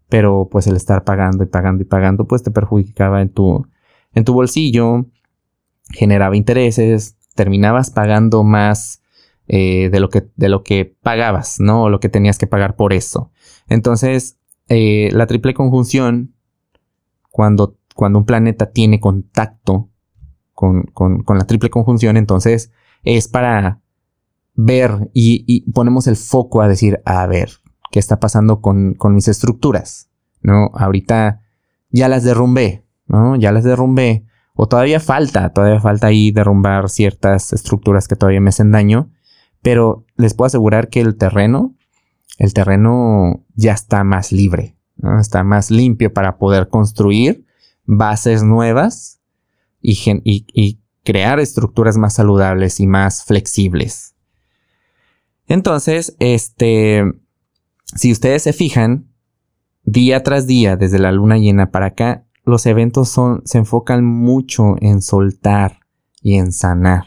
pero 0.09 0.49
pues 0.51 0.67
el 0.67 0.75
estar 0.75 1.05
pagando 1.05 1.45
y 1.45 1.47
pagando 1.47 1.85
y 1.85 1.87
pagando 1.87 2.27
pues 2.27 2.43
te 2.43 2.51
perjudicaba 2.51 3.23
en 3.23 3.29
tu, 3.29 3.65
en 4.13 4.25
tu 4.25 4.35
bolsillo, 4.35 5.07
generaba 5.91 6.37
intereses, 6.37 7.17
terminabas 7.37 7.91
pagando 7.91 8.43
más 8.43 9.03
eh, 9.47 9.89
de, 9.89 10.01
lo 10.01 10.09
que, 10.09 10.29
de 10.35 10.49
lo 10.49 10.65
que 10.65 10.97
pagabas, 11.01 11.61
¿no? 11.61 11.85
O 11.85 11.89
lo 11.89 12.01
que 12.01 12.09
tenías 12.09 12.39
que 12.39 12.49
pagar 12.49 12.75
por 12.75 12.93
eso. 12.93 13.31
Entonces, 13.69 14.39
eh, 14.69 15.11
la 15.13 15.27
triple 15.27 15.55
conjunción, 15.55 16.35
cuando, 17.31 17.77
cuando 17.95 18.19
un 18.19 18.25
planeta 18.25 18.71
tiene 18.71 19.01
contacto 19.01 19.91
con, 20.53 20.83
con, 20.93 21.25
la 21.29 21.47
triple 21.47 21.71
conjunción, 21.71 22.17
entonces 22.17 22.73
es 23.05 23.29
para 23.29 23.81
ver 24.55 25.09
y, 25.15 25.71
ponemos 25.71 26.07
el 26.09 26.17
foco 26.17 26.61
a 26.61 26.69
decir, 26.69 27.01
a 27.05 27.27
ver, 27.27 27.51
¿qué 27.93 27.99
está 28.01 28.19
pasando 28.19 28.61
con, 28.61 28.95
con 28.95 29.15
mis 29.15 29.29
estructuras? 29.29 30.11
¿No? 30.43 30.71
Ahorita 30.75 31.43
ya 31.91 32.09
las 32.09 32.25
derrumbé, 32.25 32.85
¿no? 33.07 33.37
Ya 33.37 33.53
las 33.53 33.65
derrumbé. 33.65 34.25
O 34.55 34.67
todavía 34.67 34.99
falta, 34.99 35.53
todavía 35.53 35.81
falta 35.81 36.09
ahí 36.09 36.33
derrumbar 36.33 36.91
ciertas 36.91 37.53
estructuras 37.53 38.09
que 38.09 38.17
todavía 38.17 38.41
me 38.41 38.49
hacen 38.49 38.73
daño. 38.73 39.11
Pero 39.63 40.05
les 40.17 40.35
puedo 40.35 40.47
asegurar 40.47 40.89
que 40.89 41.01
el 41.01 41.17
terreno, 41.17 41.77
el 42.39 42.55
terreno 42.55 43.45
ya 43.55 43.73
está 43.73 44.05
más 44.05 44.33
libre, 44.33 44.77
está 45.21 45.45
más 45.45 45.71
limpio 45.71 46.13
para 46.15 46.39
poder 46.39 46.69
construir 46.69 47.45
bases 47.85 48.43
nuevas 48.43 49.21
y, 49.83 50.79
crear 51.05 51.41
estructuras 51.41 51.97
más 51.97 52.15
saludables 52.15 52.81
y 52.81 52.87
más 52.87 53.25
flexibles. 53.25 54.15
Entonces, 55.47 56.15
este, 56.19 57.03
si 57.97 58.13
ustedes 58.13 58.43
se 58.43 58.53
fijan, 58.53 59.09
día 59.85 60.23
tras 60.23 60.47
día, 60.47 60.77
desde 60.77 60.99
la 60.99 61.11
luna 61.11 61.39
llena 61.39 61.71
para 61.71 61.87
acá, 61.87 62.27
los 62.45 62.67
eventos 62.67 63.17
se 63.45 63.59
enfocan 63.59 64.05
mucho 64.05 64.77
en 64.81 65.01
soltar 65.01 65.81
y 66.21 66.35
en 66.35 66.53
sanar. 66.53 67.07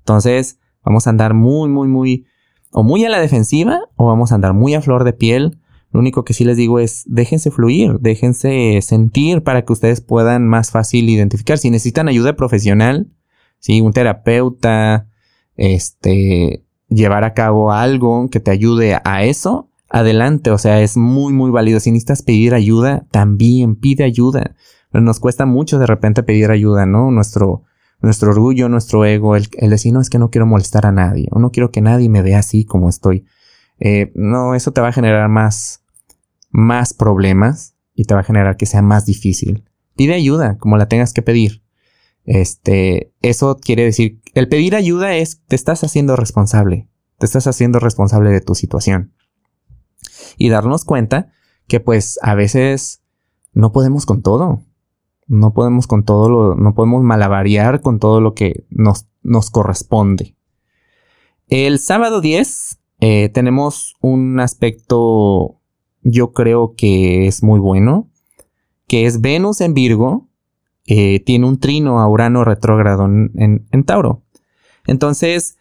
Entonces, 0.00 0.58
vamos 0.84 1.06
a 1.06 1.10
andar 1.10 1.32
muy, 1.32 1.70
muy, 1.70 1.88
muy, 1.88 2.26
o 2.72 2.82
muy 2.82 3.04
a 3.04 3.10
la 3.10 3.20
defensiva, 3.20 3.80
o 3.96 4.06
vamos 4.06 4.32
a 4.32 4.34
andar 4.34 4.54
muy 4.54 4.74
a 4.74 4.82
flor 4.82 5.04
de 5.04 5.12
piel. 5.12 5.58
Lo 5.92 6.00
único 6.00 6.24
que 6.24 6.32
sí 6.32 6.44
les 6.44 6.56
digo 6.56 6.78
es, 6.78 7.04
déjense 7.06 7.50
fluir, 7.50 7.98
déjense 8.00 8.80
sentir 8.80 9.42
para 9.42 9.62
que 9.64 9.72
ustedes 9.72 10.00
puedan 10.00 10.46
más 10.48 10.70
fácil 10.70 11.08
identificar. 11.10 11.58
Si 11.58 11.70
necesitan 11.70 12.08
ayuda 12.08 12.34
profesional, 12.34 13.08
si 13.58 13.80
un 13.80 13.92
terapeuta, 13.92 15.06
este, 15.56 16.64
llevar 16.88 17.24
a 17.24 17.34
cabo 17.34 17.72
algo 17.72 18.28
que 18.30 18.40
te 18.40 18.50
ayude 18.50 18.98
a 19.04 19.24
eso, 19.24 19.68
adelante, 19.90 20.50
o 20.50 20.58
sea, 20.58 20.80
es 20.80 20.96
muy, 20.96 21.32
muy 21.34 21.50
válido. 21.50 21.78
Si 21.78 21.90
necesitas 21.90 22.22
pedir 22.22 22.54
ayuda, 22.54 23.04
también 23.10 23.76
pide 23.76 24.04
ayuda. 24.04 24.54
Nos 24.92 25.20
cuesta 25.20 25.46
mucho 25.46 25.78
de 25.78 25.86
repente 25.86 26.22
pedir 26.22 26.50
ayuda, 26.50 26.86
¿no? 26.86 27.10
Nuestro, 27.10 27.64
nuestro 28.02 28.30
orgullo, 28.30 28.68
nuestro 28.68 29.04
ego, 29.04 29.36
el, 29.36 29.48
decir, 29.70 29.92
no, 29.92 30.00
es 30.00 30.10
que 30.10 30.18
no 30.18 30.30
quiero 30.30 30.46
molestar 30.46 30.86
a 30.86 30.92
nadie, 30.92 31.28
o 31.30 31.38
no 31.38 31.50
quiero 31.50 31.70
que 31.70 31.80
nadie 31.80 32.08
me 32.08 32.22
vea 32.22 32.40
así 32.40 32.64
como 32.64 32.88
estoy. 32.88 33.24
Eh, 33.78 34.12
no, 34.14 34.54
eso 34.54 34.72
te 34.72 34.80
va 34.80 34.88
a 34.88 34.92
generar 34.92 35.28
más, 35.28 35.84
más 36.50 36.92
problemas 36.92 37.76
y 37.94 38.04
te 38.04 38.14
va 38.14 38.20
a 38.20 38.24
generar 38.24 38.56
que 38.56 38.66
sea 38.66 38.82
más 38.82 39.06
difícil. 39.06 39.64
Pide 39.96 40.14
ayuda, 40.14 40.58
como 40.58 40.76
la 40.76 40.88
tengas 40.88 41.12
que 41.12 41.22
pedir. 41.22 41.62
Este, 42.24 43.12
eso 43.22 43.56
quiere 43.56 43.84
decir, 43.84 44.20
el 44.34 44.48
pedir 44.48 44.74
ayuda 44.74 45.14
es, 45.14 45.42
te 45.46 45.56
estás 45.56 45.84
haciendo 45.84 46.16
responsable, 46.16 46.88
te 47.18 47.26
estás 47.26 47.46
haciendo 47.46 47.78
responsable 47.78 48.30
de 48.30 48.40
tu 48.40 48.54
situación. 48.54 49.14
Y 50.36 50.48
darnos 50.48 50.84
cuenta 50.84 51.30
que 51.68 51.78
pues 51.78 52.18
a 52.22 52.34
veces 52.34 53.02
no 53.52 53.72
podemos 53.72 54.06
con 54.06 54.22
todo. 54.22 54.62
No 55.32 55.54
podemos 55.54 55.86
con 55.86 56.04
todo 56.04 56.28
lo, 56.28 56.54
no 56.56 56.74
podemos 56.74 57.02
malavariar 57.02 57.80
con 57.80 57.98
todo 57.98 58.20
lo 58.20 58.34
que 58.34 58.66
nos, 58.68 59.06
nos 59.22 59.48
corresponde. 59.48 60.36
El 61.48 61.78
sábado 61.78 62.20
10 62.20 62.78
eh, 63.00 63.30
tenemos 63.30 63.96
un 64.02 64.40
aspecto, 64.40 65.58
yo 66.02 66.34
creo 66.34 66.74
que 66.76 67.26
es 67.26 67.42
muy 67.42 67.60
bueno, 67.60 68.10
que 68.86 69.06
es 69.06 69.22
Venus 69.22 69.62
en 69.62 69.72
Virgo, 69.72 70.28
eh, 70.86 71.20
tiene 71.20 71.46
un 71.46 71.58
trino 71.58 72.00
a 72.00 72.08
Urano 72.10 72.44
retrógrado 72.44 73.06
en, 73.06 73.66
en, 73.70 73.84
Tauro. 73.84 74.24
Entonces, 74.86 75.56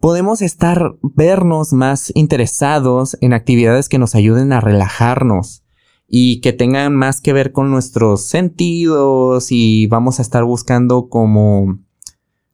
podemos 0.00 0.42
estar, 0.42 0.96
vernos 1.00 1.72
más 1.72 2.12
interesados 2.14 3.16
en 3.22 3.32
actividades 3.32 3.88
que 3.88 3.98
nos 3.98 4.14
ayuden 4.14 4.52
a 4.52 4.60
relajarnos 4.60 5.65
y 6.08 6.40
que 6.40 6.52
tengan 6.52 6.94
más 6.94 7.20
que 7.20 7.32
ver 7.32 7.52
con 7.52 7.70
nuestros 7.70 8.22
sentidos 8.22 9.48
y 9.50 9.86
vamos 9.88 10.18
a 10.18 10.22
estar 10.22 10.44
buscando 10.44 11.08
como, 11.08 11.78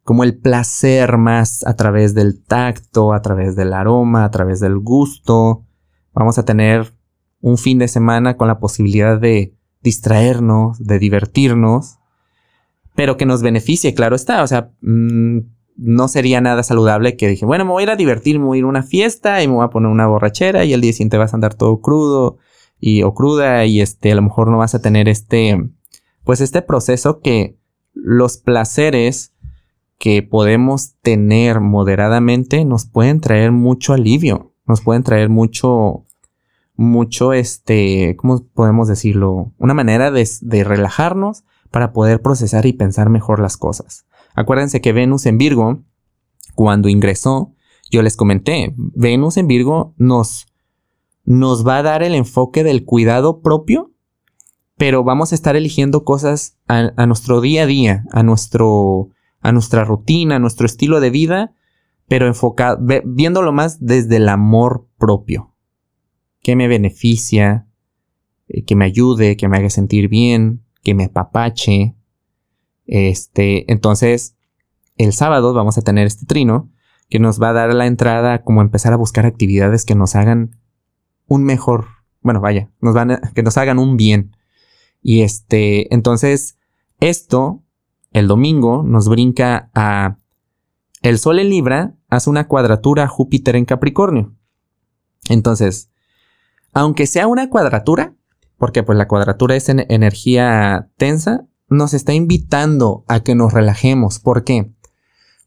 como 0.05 0.25
el 0.25 0.39
placer 0.39 1.19
más 1.19 1.67
a 1.67 1.77
través 1.77 2.15
del 2.15 2.43
tacto, 2.43 3.13
a 3.13 3.21
través 3.21 3.55
del 3.55 3.75
aroma, 3.75 4.25
a 4.25 4.31
través 4.31 4.61
del 4.61 4.79
gusto. 4.79 5.67
Vamos 6.15 6.39
a 6.39 6.45
tener 6.45 6.95
un 7.41 7.59
fin 7.59 7.79
de 7.79 7.89
semana 7.89 8.37
con 8.37 8.49
la 8.49 8.59
posibilidad 8.59 9.21
de 9.21 9.55
distraernos, 9.83 10.79
de 10.79 10.99
divertirnos, 10.99 11.99
pero 12.95 13.17
que 13.17 13.27
nos 13.27 13.43
beneficie, 13.43 13.95
claro 13.95 14.17
está. 14.17 14.43
O 14.43 14.47
sea, 14.47 14.71
mm, 14.81 15.41
no 15.77 16.09
sería 16.09 16.41
nada 16.41 16.63
saludable 16.63 17.17
que 17.17 17.29
dije, 17.29 17.45
bueno, 17.45 17.65
me 17.65 17.73
voy 17.73 17.83
a 17.83 17.85
ir 17.85 17.91
a 17.91 17.97
divertir, 17.97 18.39
me 18.39 18.47
voy 18.47 18.59
a 18.59 18.61
ir 18.61 18.65
a 18.65 18.69
una 18.69 18.83
fiesta 18.83 19.43
y 19.43 19.49
me 19.49 19.55
voy 19.55 19.65
a 19.65 19.71
poner 19.71 19.91
una 19.91 20.07
borrachera 20.07 20.65
y 20.65 20.73
el 20.73 20.81
día 20.81 20.93
siguiente 20.93 21.19
vas 21.19 21.35
a 21.35 21.37
andar 21.37 21.55
todo 21.55 21.81
crudo 21.81 22.39
y 22.85 23.05
o 23.05 23.15
cruda 23.15 23.65
y 23.65 23.81
este, 23.81 24.11
a 24.11 24.17
lo 24.17 24.23
mejor 24.23 24.51
no 24.51 24.59
vas 24.59 24.75
a 24.75 24.83
tener 24.83 25.09
este, 25.09 25.71
pues 26.25 26.41
este 26.41 26.63
proceso 26.63 27.21
que 27.21 27.57
los 27.95 28.39
placeres 28.39 29.33
que 29.99 30.25
podemos 30.25 30.97
tener 31.01 31.61
moderadamente 31.61 32.65
nos 32.65 32.85
pueden 32.85 33.21
traer 33.21 33.53
mucho 33.53 33.93
alivio, 33.93 34.53
nos 34.67 34.81
pueden 34.81 35.05
traer 35.05 35.29
mucho, 35.29 36.03
mucho, 36.75 37.33
este, 37.33 38.17
¿cómo 38.17 38.49
podemos 38.49 38.89
decirlo? 38.89 39.53
Una 39.59 39.75
manera 39.75 40.11
de, 40.11 40.29
de 40.41 40.65
relajarnos 40.65 41.45
para 41.71 41.93
poder 41.93 42.21
procesar 42.21 42.67
y 42.67 42.73
pensar 42.73 43.11
mejor 43.11 43.39
las 43.39 43.57
cosas. 43.57 44.07
Acuérdense 44.35 44.81
que 44.81 44.93
Venus 44.93 45.27
en 45.27 45.39
Virgo, 45.39 45.85
cuando 46.57 46.89
ingresó, 46.89 47.55
yo 47.93 48.03
les 48.03 48.17
comenté, 48.17 48.75
Venus 48.77 49.37
en 49.37 49.47
Virgo 49.47 49.95
nos, 49.99 50.47
nos 51.25 51.67
va 51.67 51.79
a 51.79 51.83
dar 51.83 52.03
el 52.03 52.15
enfoque 52.15 52.65
del 52.65 52.85
cuidado 52.85 53.41
propio, 53.41 53.93
pero 54.77 55.05
vamos 55.05 55.33
a 55.33 55.35
estar 55.35 55.57
eligiendo 55.57 56.05
cosas 56.05 56.59
a, 56.67 57.07
nuestro 57.07 57.41
día 57.41 57.63
a 57.63 57.67
día, 57.67 58.05
a, 58.13 58.23
nuestro, 58.23 59.11
a 59.41 59.53
nuestra 59.53 59.85
rutina, 59.85 60.37
a 60.37 60.39
nuestro 60.39 60.67
estilo 60.67 61.01
de 61.01 61.11
vida, 61.11 61.55
pero 62.09 62.27
enfocado, 62.27 62.79
viéndolo 63.05 63.53
más 63.53 63.85
desde 63.85 64.17
el 64.17 64.29
amor 64.29 64.89
propio 64.99 65.53
que 66.43 66.57
me 66.57 66.69
beneficia, 66.69 67.69
eh, 68.49 68.65
que 68.65 68.75
me 68.75 68.85
ayude, 68.85 69.37
que 69.37 69.49
me 69.49 69.57
haga 69.57 69.71
sentir 69.71 70.09
bien, 70.09 70.65
que 70.83 70.95
me 70.95 71.05
apapache. 71.05 71.95
Este, 72.87 73.71
entonces, 73.73 74.37
el 74.97 75.13
sábado 75.13 75.55
vamos 75.55 75.79
a 75.79 75.83
tener 75.83 76.07
este 76.07 76.27
trino 76.27 76.71
que 77.09 77.19
nos 77.19 77.41
va 77.41 77.51
a 77.51 77.53
dar 77.53 77.75
la 77.75 77.87
entrada 77.87 78.43
como 78.43 78.61
empezar 78.61 78.93
a 78.93 78.97
buscar 78.97 79.27
actividades 79.27 79.85
que 79.85 79.95
nos 79.95 80.17
hagan 80.17 80.59
un 81.33 81.45
mejor, 81.45 81.87
bueno, 82.21 82.43
vaya, 82.43 82.71
nos 82.81 82.95
van 82.95 83.19
que 83.35 83.43
nos 83.43 83.57
hagan 83.57 83.79
un 83.79 83.97
bien. 83.97 84.37
Y 85.01 85.23
este, 85.23 85.93
entonces, 85.95 86.59
esto, 87.01 87.63
el 88.11 88.29
domingo, 88.29 88.83
nos 88.83 89.09
brinca 89.09 89.71
a 89.75 90.19
el 91.01 91.19
Sol 91.19 91.39
en 91.39 91.49
Libra 91.49 91.95
hace 92.11 92.29
una 92.29 92.47
cuadratura 92.49 93.05
a 93.05 93.09
Júpiter 93.09 93.57
en 93.57 93.65
Capricornio. 93.65 94.35
Entonces, 95.31 95.91
aunque 96.75 97.07
sea 97.07 97.27
una 97.27 97.49
cuadratura, 97.49 98.15
porque 98.59 98.83
pues 98.83 98.99
la 98.99 99.09
cuadratura 99.09 99.57
es 99.57 99.71
en 99.71 99.87
energía 99.89 100.91
tensa, 100.99 101.47
nos 101.69 101.95
está 101.95 102.13
invitando 102.13 103.05
a 103.09 103.21
que 103.21 103.35
nos 103.35 103.55
relajemos. 103.55 104.19
¿Por 104.19 104.45
qué? 104.45 104.71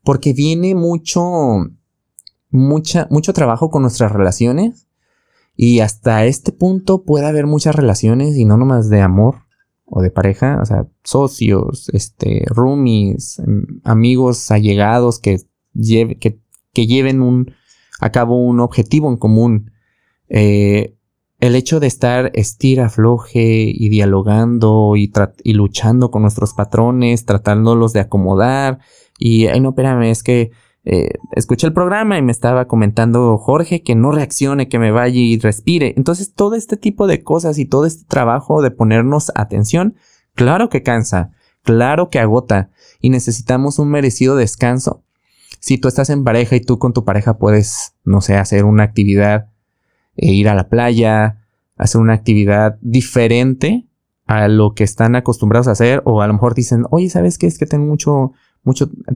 Porque 0.04 0.34
viene 0.34 0.74
mucho, 0.74 1.21
mucha, 2.50 3.08
mucho 3.12 3.34
trabajo 3.34 3.69
con 3.69 3.84
nuestras 3.84 4.12
relaciones 4.12 4.86
y 5.55 5.79
hasta 5.79 6.25
este 6.25 6.51
punto 6.51 7.03
puede 7.03 7.25
haber 7.25 7.47
muchas 7.47 7.75
relaciones 7.75 8.35
y 8.35 8.45
no 8.45 8.57
nomás 8.57 8.89
de 8.89 9.01
amor 9.01 9.45
o 9.85 10.01
de 10.01 10.11
pareja, 10.11 10.59
o 10.61 10.65
sea, 10.65 10.87
socios, 11.03 11.89
este, 11.93 12.43
roomies, 12.47 13.39
em, 13.39 13.65
amigos 13.83 14.51
allegados 14.51 15.19
que, 15.19 15.41
lleven 15.73 17.21
un, 17.21 17.53
a 18.01 18.11
cabo 18.11 18.43
un 18.43 18.59
objetivo 18.59 19.09
en 19.09 19.17
común. 19.17 19.71
Eh, 20.27 20.97
el 21.39 21.55
hecho 21.55 21.79
de 21.79 21.87
estar 21.87 22.31
estira, 22.33 22.89
floje 22.89 23.71
y 23.73 23.89
dialogando 23.89 24.95
y, 24.95 25.11
y, 25.43 25.53
luchando 25.53 26.09
con 26.09 26.23
nuestros 26.23 26.53
patrones, 26.53 27.25
tratándolos 27.25 27.93
de 27.93 27.99
acomodar. 27.99 28.79
Y, 29.19 29.47
ay, 29.47 29.59
no, 29.59 29.69
espérame, 29.69 30.09
es 30.09 30.23
que 30.23 30.51
eh, 30.88 31.10
escuché 31.32 31.65
el 31.65 31.74
programa 31.74 32.19
y 32.19 32.21
me 32.21 32.32
estaba 32.32 32.67
comentando 32.67 33.39
Jorge 33.39 33.82
que 33.82 33.95
no 33.95 34.12
reaccione, 34.12 34.69
que 34.69 34.78
me 34.78 34.91
vaya 34.91 35.19
y 35.19 35.39
respire. 35.39 35.95
Entonces, 35.98 36.34
todo 36.34 36.56
este 36.56 36.78
tipo 36.78 37.08
de 37.08 37.24
cosas 37.24 37.58
y 37.58 37.65
todo 37.65 37.88
este 37.88 38.06
trabajo 38.06 38.62
de 38.62 38.69
ponernos 38.69 39.32
atención, 39.34 39.95
claro 40.36 40.69
que 40.69 40.84
cansa, 40.84 41.32
claro 41.63 42.10
que 42.12 42.19
agota 42.19 42.69
y 43.02 43.10
necesitamos 43.10 43.80
un 43.80 43.89
merecido 43.89 44.36
descanso. 44.36 45.04
Si 45.60 45.80
tú 45.80 45.88
estás 45.88 46.12
en 46.12 46.24
pareja 46.24 46.56
y 46.56 46.62
tú 46.62 46.78
con 46.78 46.93
tu 46.93 47.04
pareja 47.04 47.39
puedes, 47.39 47.95
no 48.04 48.21
sé, 48.21 48.36
hacer 48.36 48.63
una 48.63 48.84
actividad 48.84 49.50
e 50.15 50.32
ir 50.34 50.48
a 50.48 50.54
la 50.54 50.69
playa, 50.69 51.48
hacer 51.76 52.00
una 52.00 52.13
actividad 52.13 52.78
diferente 52.82 53.88
a 54.28 54.48
lo 54.48 54.74
que 54.74 54.84
están 54.84 55.15
acostumbrados 55.15 55.67
a 55.67 55.71
hacer 55.71 56.04
o 56.06 56.21
a 56.21 56.28
lo 56.28 56.34
mejor 56.34 56.54
dicen, 56.54 56.86
oye, 56.91 57.10
¿sabes 57.10 57.39
qué? 57.39 57.48
Es 57.48 57.58
que 57.58 57.65
tengo 57.65 57.86
mucho, 57.86 58.34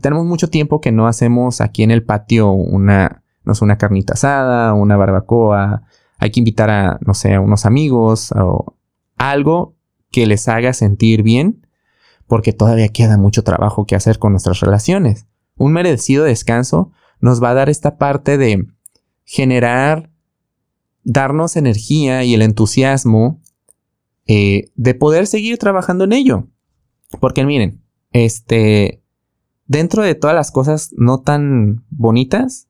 tenemos 0.01 0.25
mucho 0.25 0.49
tiempo 0.49 0.81
que 0.81 0.91
no 0.91 1.07
hacemos 1.07 1.61
aquí 1.61 1.83
en 1.83 1.91
el 1.91 2.03
patio 2.03 2.51
una, 2.51 3.23
no 3.43 3.55
sé, 3.55 3.65
una 3.65 3.77
carnita 3.77 4.13
asada, 4.13 4.73
una 4.73 4.95
barbacoa, 4.95 5.83
hay 6.17 6.31
que 6.31 6.39
invitar 6.39 6.69
a, 6.69 6.99
no 7.05 7.13
sé, 7.13 7.33
a 7.33 7.41
unos 7.41 7.65
amigos 7.65 8.31
o 8.33 8.75
algo 9.17 9.75
que 10.11 10.27
les 10.27 10.47
haga 10.47 10.73
sentir 10.73 11.23
bien 11.23 11.65
porque 12.27 12.53
todavía 12.53 12.89
queda 12.89 13.17
mucho 13.17 13.43
trabajo 13.43 13.85
que 13.85 13.95
hacer 13.95 14.19
con 14.19 14.33
nuestras 14.33 14.59
relaciones. 14.59 15.25
Un 15.57 15.73
merecido 15.73 16.25
descanso 16.25 16.91
nos 17.19 17.41
va 17.43 17.49
a 17.49 17.55
dar 17.55 17.69
esta 17.69 17.97
parte 17.97 18.37
de 18.37 18.67
generar, 19.25 20.11
darnos 21.03 21.55
energía 21.55 22.23
y 22.23 22.35
el 22.35 22.43
entusiasmo 22.43 23.41
eh, 24.27 24.69
de 24.75 24.93
poder 24.93 25.25
seguir 25.25 25.57
trabajando 25.57 26.03
en 26.03 26.13
ello. 26.13 26.47
Porque 27.19 27.43
miren, 27.45 27.81
este, 28.11 28.98
dentro 29.69 30.03
de 30.03 30.15
todas 30.15 30.35
las 30.35 30.51
cosas 30.51 30.93
no 30.97 31.21
tan 31.21 31.85
bonitas, 31.89 32.67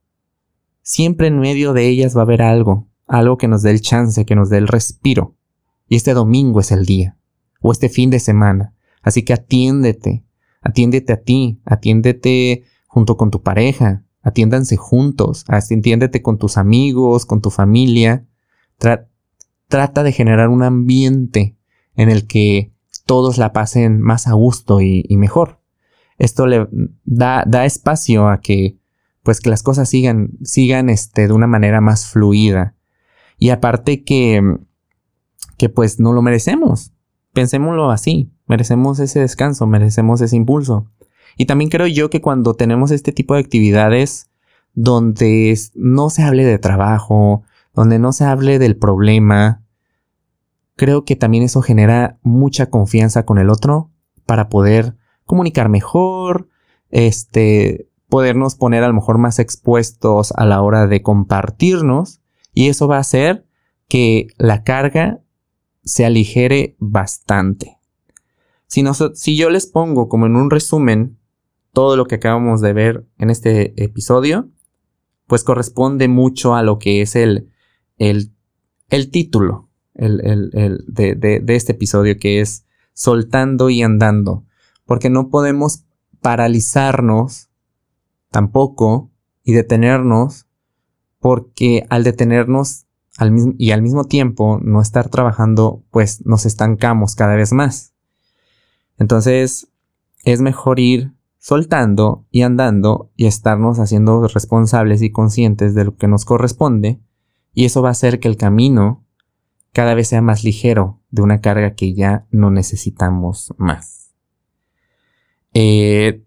siempre 0.83 1.27
en 1.27 1.39
medio 1.39 1.73
de 1.73 1.87
ellas 1.87 2.15
va 2.15 2.21
a 2.21 2.23
haber 2.23 2.43
algo, 2.43 2.87
algo 3.07 3.37
que 3.37 3.47
nos 3.47 3.63
dé 3.63 3.71
el 3.71 3.81
chance, 3.81 4.25
que 4.25 4.35
nos 4.35 4.49
dé 4.49 4.57
el 4.57 4.67
respiro. 4.67 5.35
Y 5.87 5.95
este 5.95 6.13
domingo 6.13 6.59
es 6.59 6.71
el 6.71 6.85
día, 6.85 7.17
o 7.61 7.71
este 7.71 7.89
fin 7.89 8.11
de 8.11 8.19
semana. 8.19 8.75
Así 9.01 9.23
que 9.23 9.33
atiéndete, 9.33 10.25
atiéndete 10.61 11.13
a 11.13 11.21
ti, 11.21 11.61
atiéndete 11.65 12.65
junto 12.85 13.15
con 13.15 13.31
tu 13.31 13.41
pareja, 13.41 14.03
atiéndanse 14.21 14.75
juntos, 14.75 15.45
atiéndete 15.47 16.21
con 16.21 16.37
tus 16.37 16.57
amigos, 16.57 17.25
con 17.25 17.41
tu 17.41 17.49
familia. 17.49 18.27
trata 19.67 20.03
de 20.03 20.11
generar 20.11 20.49
un 20.49 20.63
ambiente 20.63 21.55
en 21.95 22.09
el 22.09 22.27
que 22.27 22.73
todos 23.05 23.37
la 23.37 23.53
pasen 23.53 24.01
más 24.01 24.27
a 24.27 24.33
gusto 24.33 24.81
y, 24.81 25.05
mejor. 25.11 25.58
Esto 26.19 26.45
le 26.45 26.67
da, 27.05 27.43
da, 27.47 27.65
espacio 27.65 28.27
a 28.27 28.41
que, 28.41 28.77
pues 29.23 29.39
que 29.39 29.49
las 29.49 29.63
cosas 29.63 29.89
sigan, 29.89 30.31
sigan 30.43 30.89
este, 30.89 31.27
de 31.27 31.33
una 31.33 31.47
manera 31.47 31.81
más 31.81 32.05
fluida. 32.07 32.75
Y 33.37 33.49
aparte 33.49 34.03
que, 34.03 34.41
que 35.57 35.69
pues 35.69 35.99
no 35.99 36.13
lo 36.13 36.21
merecemos. 36.21 36.91
Pensémoslo 37.33 37.89
así. 37.89 38.31
Merecemos 38.47 38.99
ese 38.99 39.21
descanso, 39.21 39.65
merecemos 39.65 40.19
ese 40.21 40.35
impulso. 40.35 40.87
Y 41.37 41.45
también 41.45 41.69
creo 41.69 41.87
yo 41.87 42.09
que 42.09 42.21
cuando 42.21 42.53
tenemos 42.53 42.91
este 42.91 43.13
tipo 43.13 43.33
de 43.33 43.39
actividades 43.39 44.29
donde 44.73 45.57
no 45.73 46.09
se 46.09 46.23
hable 46.23 46.43
de 46.43 46.59
trabajo, 46.59 47.43
donde 47.73 47.97
no 47.97 48.11
se 48.11 48.25
hable 48.25 48.59
del 48.59 48.75
problema, 48.75 49.63
creo 50.75 51.05
que 51.05 51.15
también 51.15 51.43
eso 51.43 51.61
genera 51.61 52.17
mucha 52.23 52.69
confianza 52.69 53.25
con 53.25 53.37
el 53.37 53.49
otro 53.49 53.89
para 54.25 54.49
poder 54.49 54.95
comunicar 55.29 55.69
mejor, 55.69 56.49
este, 56.89 57.87
podernos 58.09 58.55
poner 58.55 58.83
a 58.83 58.87
lo 58.87 58.95
mejor 58.95 59.19
más 59.19 59.37
expuestos 59.37 60.33
a 60.35 60.43
la 60.45 60.63
hora 60.63 60.87
de 60.87 61.03
compartirnos 61.03 62.19
y 62.51 62.69
eso 62.69 62.87
va 62.87 62.97
a 62.97 63.01
hacer 63.01 63.45
que 63.87 64.27
la 64.37 64.63
carga 64.63 65.21
se 65.83 66.03
aligere 66.03 66.75
bastante. 66.79 67.77
Si, 68.65 68.83
si 69.13 69.37
yo 69.37 69.51
les 69.51 69.67
pongo 69.67 70.09
como 70.09 70.25
en 70.25 70.35
un 70.35 70.49
resumen 70.49 71.19
todo 71.73 71.95
lo 71.95 72.05
que 72.05 72.15
acabamos 72.15 72.59
de 72.59 72.73
ver 72.73 73.05
en 73.19 73.29
este 73.29 73.81
episodio, 73.83 74.49
pues 75.27 75.43
corresponde 75.43 76.07
mucho 76.07 76.55
a 76.55 76.63
lo 76.63 76.79
que 76.79 77.03
es 77.03 77.15
el, 77.15 77.51
el, 77.99 78.33
el 78.89 79.11
título 79.11 79.69
el, 79.93 80.83
de, 80.87 81.15
de 81.15 81.55
este 81.55 81.73
episodio, 81.73 82.17
que 82.17 82.41
es 82.41 82.65
soltando 82.93 83.69
y 83.69 83.81
andando. 83.81 84.45
Porque 84.89 85.11
no 85.11 85.29
podemos 85.29 85.85
paralizarnos 86.19 87.51
tampoco 88.31 89.11
y 89.43 89.53
detenernos 89.53 90.47
porque 91.19 91.85
al 91.91 92.03
detenernos 92.03 92.87
y 93.59 93.69
al 93.69 93.83
mismo 93.83 94.05
tiempo 94.05 94.59
no 94.63 94.81
estar 94.81 95.09
trabajando, 95.09 95.83
pues 95.91 96.25
nos 96.25 96.47
estancamos 96.47 97.13
cada 97.13 97.35
vez 97.35 97.53
más. 97.53 97.93
Entonces, 98.97 99.67
es 100.23 100.41
mejor 100.41 100.79
ir 100.79 101.13
soltando 101.37 102.25
y 102.31 102.41
andando 102.41 103.11
y 103.15 103.27
estarnos 103.27 103.77
haciendo 103.77 104.27
responsables 104.27 105.03
y 105.03 105.11
conscientes 105.11 105.75
de 105.75 105.83
lo 105.83 105.97
que 105.97 106.07
nos 106.07 106.25
corresponde, 106.25 106.99
y 107.53 107.65
eso 107.65 107.83
va 107.83 107.89
a 107.89 107.91
hacer 107.91 108.19
que 108.19 108.27
el 108.27 108.37
camino 108.37 109.05
cada 109.71 109.93
vez 109.93 110.07
sea 110.07 110.23
más 110.23 110.43
ligero 110.43 110.99
de 111.11 111.21
una 111.21 111.41
carga 111.41 111.75
que 111.75 111.93
ya 111.93 112.25
no 112.31 112.49
necesitamos 112.49 113.53
más. 113.59 113.98
Eh, 115.61 116.23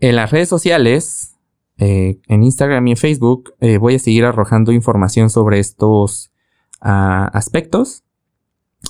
en 0.00 0.16
las 0.16 0.32
redes 0.32 0.48
sociales, 0.48 1.36
eh, 1.78 2.18
en 2.26 2.42
Instagram 2.42 2.84
y 2.88 2.90
en 2.90 2.96
Facebook, 2.96 3.54
eh, 3.60 3.78
voy 3.78 3.94
a 3.94 3.98
seguir 4.00 4.24
arrojando 4.24 4.72
información 4.72 5.30
sobre 5.30 5.60
estos 5.60 6.32
ah, 6.80 7.30
aspectos. 7.32 8.02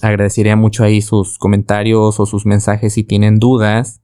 Agradecería 0.01 0.57
mucho 0.57 0.85
ahí 0.85 1.03
sus 1.03 1.37
comentarios 1.37 2.19
o 2.19 2.25
sus 2.25 2.47
mensajes 2.47 2.95
si 2.95 3.05
tienen 3.05 3.39
dudas 3.39 4.01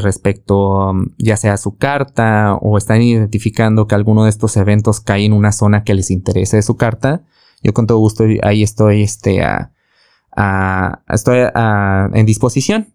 respecto 0.00 0.90
um, 0.90 1.08
ya 1.18 1.36
sea 1.36 1.56
su 1.56 1.76
carta 1.76 2.54
o 2.60 2.78
están 2.78 3.02
identificando 3.02 3.88
que 3.88 3.96
alguno 3.96 4.22
de 4.22 4.30
estos 4.30 4.56
eventos 4.56 5.00
cae 5.00 5.24
en 5.24 5.32
una 5.32 5.50
zona 5.50 5.82
que 5.82 5.94
les 5.94 6.12
interese 6.12 6.56
de 6.56 6.62
su 6.62 6.76
carta, 6.76 7.24
yo 7.64 7.72
con 7.74 7.88
todo 7.88 7.98
gusto 7.98 8.24
ahí 8.44 8.62
estoy, 8.62 9.02
este, 9.02 9.42
a, 9.42 9.72
estoy 11.08 11.48
en 12.14 12.26
disposición 12.26 12.94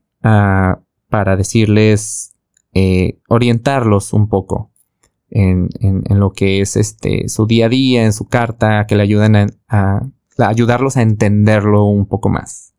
para 1.12 1.36
decirles, 1.36 2.34
eh, 2.74 3.20
orientarlos 3.28 4.14
un 4.14 4.30
poco 4.30 4.72
en, 5.30 5.70
lo 6.10 6.32
que 6.32 6.62
es 6.62 6.76
este, 6.76 7.30
su 7.30 7.46
día 7.46 7.66
a 7.68 7.70
día, 7.70 8.06
en 8.06 8.14
su 8.14 8.28
carta, 8.28 8.86
que 8.88 8.96
le 8.96 9.04
ayuden 9.04 9.36
a, 9.68 10.08
ayudarlos 10.38 10.98
a 10.98 11.02
entenderlo 11.02 11.86
un 11.86 12.06
poco 12.06 12.30
más. 12.30 12.74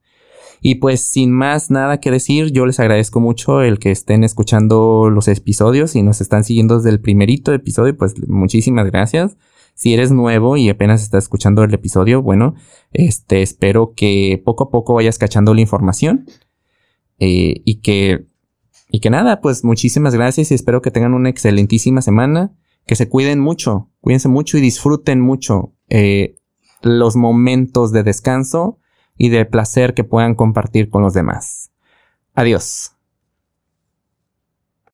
Y 0.60 0.76
pues 0.76 1.00
sin 1.02 1.32
más 1.32 1.70
nada 1.70 1.98
que 1.98 2.10
decir, 2.10 2.52
yo 2.52 2.66
les 2.66 2.80
agradezco 2.80 3.20
mucho 3.20 3.62
el 3.62 3.78
que 3.78 3.90
estén 3.90 4.24
escuchando 4.24 5.10
los 5.10 5.28
episodios 5.28 5.94
y 5.94 6.02
nos 6.02 6.20
están 6.20 6.44
siguiendo 6.44 6.76
desde 6.76 6.90
el 6.90 7.00
primerito 7.00 7.52
episodio, 7.52 7.96
pues 7.96 8.14
muchísimas 8.28 8.86
gracias. 8.86 9.36
Si 9.74 9.92
eres 9.92 10.12
nuevo 10.12 10.56
y 10.56 10.68
apenas 10.68 11.02
estás 11.02 11.24
escuchando 11.24 11.64
el 11.64 11.74
episodio, 11.74 12.22
bueno, 12.22 12.54
este 12.92 13.42
espero 13.42 13.94
que 13.94 14.40
poco 14.44 14.64
a 14.64 14.70
poco 14.70 14.94
vayas 14.94 15.18
cachando 15.18 15.54
la 15.54 15.62
información 15.62 16.26
eh, 17.24 17.62
y 17.64 17.76
que 17.82 18.26
y 18.90 18.98
que 18.98 19.08
nada, 19.08 19.40
pues 19.40 19.62
muchísimas 19.62 20.12
gracias 20.12 20.50
y 20.50 20.54
espero 20.54 20.82
que 20.82 20.90
tengan 20.90 21.14
una 21.14 21.30
excelentísima 21.30 22.02
semana, 22.02 22.52
que 22.84 22.96
se 22.96 23.08
cuiden 23.08 23.38
mucho, 23.38 23.90
cuídense 24.00 24.28
mucho 24.28 24.58
y 24.58 24.60
disfruten 24.60 25.20
mucho 25.20 25.72
eh, 25.88 26.34
los 26.82 27.14
momentos 27.14 27.92
de 27.92 28.02
descanso 28.02 28.80
y 29.16 29.28
de 29.28 29.46
placer 29.46 29.94
que 29.94 30.02
puedan 30.02 30.34
compartir 30.34 30.90
con 30.90 31.02
los 31.02 31.14
demás. 31.14 31.70
Adiós. 32.34 32.96